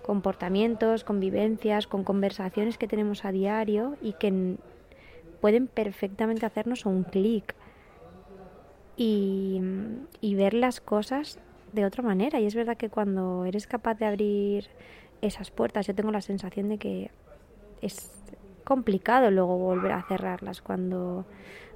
comportamientos, 0.03 1.05
convivencias, 1.05 1.87
con 1.87 2.05
conversaciones 2.05 2.79
que 2.79 2.89
tenemos 2.89 3.25
a 3.25 3.33
diario 3.33 3.97
y 4.03 4.15
que 4.15 4.57
pueden 5.41 5.67
perfectamente 5.67 6.47
hacernos 6.47 6.87
un 6.87 7.05
clic 7.05 7.55
y, 8.97 9.61
ver 10.37 10.55
las 10.55 10.81
cosas 10.81 11.39
de 11.73 11.85
otra 11.85 12.03
manera. 12.03 12.41
Y 12.41 12.47
es 12.47 12.55
verdad 12.55 12.77
que 12.77 12.91
cuando 12.91 13.45
eres 13.45 13.67
capaz 13.67 13.95
de 13.95 14.07
abrir 14.07 14.69
esas 15.21 15.51
puertas, 15.51 15.87
yo 15.87 15.95
tengo 15.95 16.11
la 16.11 16.21
sensación 16.21 16.69
de 16.69 16.79
que 16.79 17.11
es 17.81 18.11
complicado 18.65 19.31
luego 19.31 19.59
volver 19.59 19.93
a 19.93 20.03
cerrarlas 20.03 20.63
cuando 20.63 21.27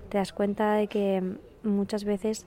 te 0.09 0.19
das 0.19 0.33
cuenta 0.33 0.75
de 0.75 0.87
que 0.87 1.37
muchas 1.63 2.05
veces 2.05 2.47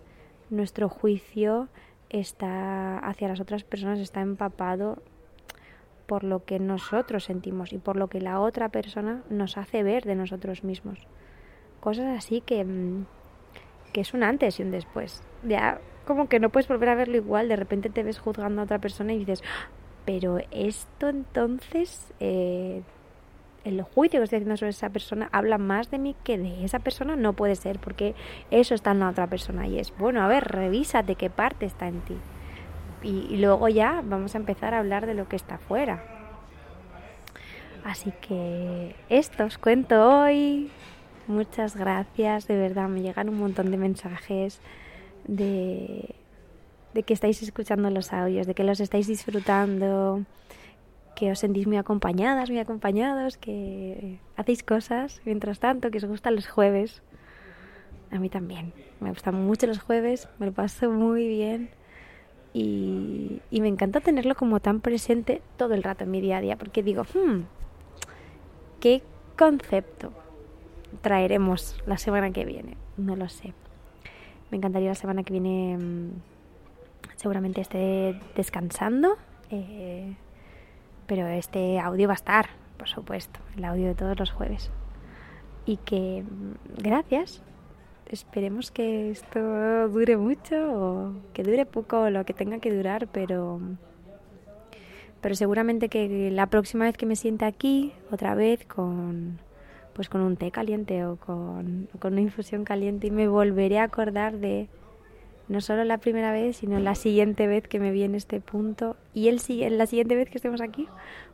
nuestro 0.50 0.88
juicio 0.88 1.68
está 2.10 2.98
hacia 3.00 3.28
las 3.28 3.40
otras 3.40 3.64
personas 3.64 4.00
está 4.00 4.22
empapado 4.22 5.04
por 6.10 6.24
lo 6.24 6.44
que 6.44 6.58
nosotros 6.58 7.26
sentimos 7.26 7.72
y 7.72 7.78
por 7.78 7.96
lo 7.96 8.08
que 8.08 8.20
la 8.20 8.40
otra 8.40 8.70
persona 8.70 9.22
nos 9.30 9.60
hace 9.60 9.84
ver 9.84 10.06
de 10.06 10.16
nosotros 10.16 10.64
mismos. 10.64 10.98
Cosas 11.82 12.18
así 12.18 12.42
que, 12.42 12.66
que 13.94 14.02
es 14.02 14.16
un 14.16 14.24
antes 14.24 14.60
y 14.60 14.64
un 14.64 14.72
después. 14.72 15.22
Ya 15.44 15.80
como 16.06 16.28
que 16.28 16.40
no 16.40 16.50
puedes 16.50 16.68
volver 16.68 16.90
a 16.90 16.96
verlo 16.96 17.16
igual, 17.16 17.48
de 17.48 17.56
repente 17.56 17.92
te 17.92 18.02
ves 18.02 18.18
juzgando 18.18 18.62
a 18.62 18.64
otra 18.64 18.80
persona 18.80 19.14
y 19.14 19.20
dices, 19.20 19.44
ah, 19.46 19.70
pero 20.04 20.40
esto 20.50 21.10
entonces, 21.10 22.12
eh, 22.20 22.82
el 23.64 23.84
juicio 23.84 24.20
que 24.20 24.24
estoy 24.24 24.38
haciendo 24.38 24.58
sobre 24.58 24.72
esa 24.72 24.90
persona 24.90 25.30
habla 25.32 25.60
más 25.60 25.92
de 25.92 26.00
mí 26.00 26.16
que 26.24 26.40
de 26.40 26.66
esa 26.66 26.80
persona, 26.80 27.18
no 27.18 27.34
puede 27.34 27.56
ser, 27.56 27.78
porque 27.78 28.16
eso 28.50 28.74
está 28.74 28.90
en 28.90 29.02
la 29.02 29.10
otra 29.10 29.28
persona 29.28 29.68
y 29.68 29.78
es, 29.78 29.96
bueno, 29.96 30.24
a 30.24 30.28
ver, 30.28 30.46
revísate 30.46 31.14
qué 31.14 31.30
parte 31.30 31.68
está 31.68 31.88
en 31.88 32.02
ti. 32.02 32.18
Y, 33.02 33.38
luego 33.38 33.70
ya 33.70 34.02
vamos 34.04 34.36
a 34.36 34.38
empezar 34.38 34.74
a 34.74 34.80
hablar 34.80 35.06
de 35.06 35.14
lo 35.14 35.28
que 35.28 35.36
está 35.36 35.56
afuera. 35.56 36.04
Así 37.86 38.12
que 38.22 38.96
esto 39.10 39.46
os 39.46 39.58
cuento 39.58 40.22
hoy. 40.22 40.70
Muchas 41.28 41.76
gracias, 41.76 42.48
de 42.48 42.58
verdad, 42.58 42.90
me 42.90 43.02
llegan 43.02 43.30
un 43.30 43.38
montón 43.38 43.72
de 43.72 43.78
mensajes 43.78 44.60
de, 45.26 46.16
que 47.06 47.14
estáis 47.14 47.42
escuchando 47.44 47.90
los 47.92 48.12
audios, 48.12 48.48
de 48.48 48.56
que 48.56 48.64
los 48.64 48.80
estáis 48.80 49.08
disfrutando, 49.08 50.26
que 51.16 51.32
os 51.32 51.40
sentís 51.40 51.68
muy 51.68 51.78
acompañadas, 51.78 52.50
muy 52.50 52.60
acompañados, 52.60 53.38
que 53.38 54.20
hacéis 54.36 54.64
cosas 54.64 55.22
mientras 55.24 55.60
tanto, 55.60 55.92
que 55.92 56.00
os 56.00 56.06
gustan 56.06 56.36
los 56.36 56.48
jueves. 56.48 57.04
A 58.12 58.18
mí 58.18 58.30
también. 58.30 58.74
Me 59.00 59.12
gustan 59.12 59.36
mucho 59.36 59.68
los 59.68 59.80
jueves, 59.80 60.28
me 60.40 60.48
lo 60.48 60.52
paso 60.52 60.90
muy 60.90 61.28
bien 61.28 61.70
y, 62.62 63.62
me 63.62 63.68
encanta 63.68 64.00
tenerlo 64.00 64.36
como 64.36 64.60
tan 64.60 64.82
presente 64.82 65.42
todo 65.58 65.74
el 65.74 65.84
rato 65.84 66.04
en 66.04 66.12
mi 66.12 66.22
día 66.22 66.38
a 66.38 66.42
día, 66.42 66.58
porque 66.58 66.84
digo, 66.84 67.04
hmm, 67.04 67.42
¿qué 68.80 69.02
concepto 69.38 70.12
traeremos 71.02 71.82
la 71.86 71.98
semana 71.98 72.32
que 72.32 72.46
viene? 72.46 72.78
No 72.98 73.16
lo 73.16 73.30
sé. 73.30 73.54
Me 74.52 74.58
encantaría 74.58 74.90
la 74.90 74.96
semana 74.96 75.24
que 75.24 75.34
viene, 75.34 75.78
mm, 75.78 76.10
seguramente 77.16 77.62
esté 77.62 78.20
descansando, 78.36 79.18
eh, 79.52 80.16
pero 81.08 81.28
este 81.28 81.80
audio 81.80 82.08
va 82.08 82.14
a 82.14 82.16
estar, 82.16 82.50
por 82.78 82.90
supuesto, 82.90 83.40
el 83.58 83.66
audio 83.66 83.88
de 83.88 83.96
todos 83.96 84.18
los 84.18 84.32
jueves. 84.32 84.72
Y 85.66 85.78
que 85.78 86.24
mm, 86.24 86.82
gracias. 86.82 87.44
Esperemos 88.10 88.72
que 88.72 89.12
esto 89.12 89.88
dure 89.90 90.18
mucho 90.18 90.56
o 90.74 91.14
que 91.34 91.44
dure 91.44 91.66
poco 91.66 92.02
o 92.02 92.10
lo 92.10 92.26
que 92.26 92.34
tenga 92.34 92.60
que 92.60 92.74
durar, 92.74 93.08
pero 93.08 93.60
pero 95.22 95.36
seguramente 95.36 95.90
que 95.90 96.32
la 96.32 96.48
próxima 96.48 96.86
vez 96.86 96.98
que 96.98 97.06
me 97.06 97.16
siente 97.16 97.46
aquí, 97.46 97.94
otra 98.12 98.36
vez 98.36 98.66
con 98.66 99.40
pues 99.94 100.08
con 100.08 100.22
un 100.22 100.38
té 100.38 100.50
caliente 100.50 101.06
o 101.06 101.18
con, 101.18 101.90
una 102.02 102.22
infusión 102.22 102.64
caliente 102.64 103.08
y 103.08 103.12
me 103.12 103.28
volveré 103.28 103.80
a 103.80 103.84
acordar 103.84 104.38
de 104.38 104.70
no 105.50 105.62
solo 105.62 105.84
la 105.84 105.98
primera 105.98 106.32
vez, 106.32 106.58
sino 106.58 106.80
la 106.80 106.96
siguiente 106.96 107.48
vez 107.48 107.68
que 107.68 107.80
me 107.80 107.92
vi 107.92 108.04
en 108.04 108.16
este 108.16 108.40
punto 108.40 108.96
y 109.14 109.28
el, 109.28 109.42
la 109.78 109.86
siguiente 109.88 110.16
vez 110.16 110.30
que 110.30 110.38
estemos 110.38 110.62
aquí, 110.62 110.88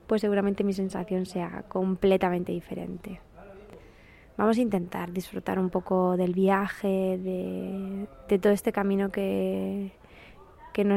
pues 0.08 0.22
seguramente 0.22 0.64
mi 0.64 0.74
sensación 0.74 1.26
sea 1.26 1.64
completamente 1.68 2.54
diferente. 2.54 3.20
Vamos 4.38 4.58
a 4.58 4.62
intentar 4.62 5.12
disfrutar 5.14 5.60
un 5.60 5.70
poco 5.70 6.18
del 6.18 6.34
viaje, 6.34 7.18
de, 7.18 8.38
todo 8.38 8.52
este 8.52 8.74
camino 8.74 9.10
que, 9.10 9.92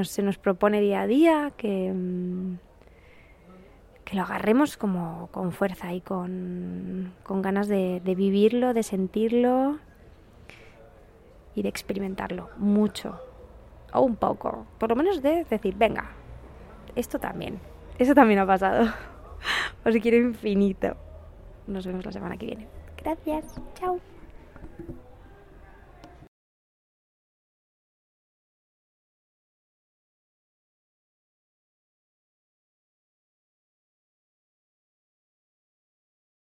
se 0.03 0.22
nos 0.22 0.38
propone 0.38 0.81
día 0.81 1.03
a 1.03 1.07
día, 1.07 1.53
que, 1.57 1.92
mm, 1.92 2.59
lo 4.12 4.22
agarremos 4.22 4.77
como 4.77 5.29
con 5.31 5.53
fuerza 5.53 5.92
y 5.92 6.01
con, 6.01 7.12
ganas 7.29 7.68
de, 7.68 8.01
de 8.05 8.14
vivirlo, 8.14 8.74
de 8.74 8.83
sentirlo 8.83 9.79
y 11.55 11.62
de 11.62 11.68
experimentarlo 11.68 12.51
mucho 12.57 13.20
o 13.92 14.01
un 14.01 14.16
poco, 14.16 14.66
por 14.79 14.88
lo 14.88 14.96
menos 14.96 15.22
de 15.22 15.44
decir, 15.44 15.74
venga, 15.77 16.11
esto 16.96 17.18
también, 17.18 17.61
eso 17.98 18.14
también 18.14 18.40
ha 18.40 18.46
pasado. 18.46 18.92
Os 19.85 19.96
quiero 19.96 20.16
infinito. 20.16 20.96
Nos 21.66 21.87
vemos 21.87 22.05
la 22.05 22.12
semana 22.12 22.37
que 22.37 22.46
viene. 22.46 22.78
Gracias, 23.03 23.45
chao. 23.79 23.99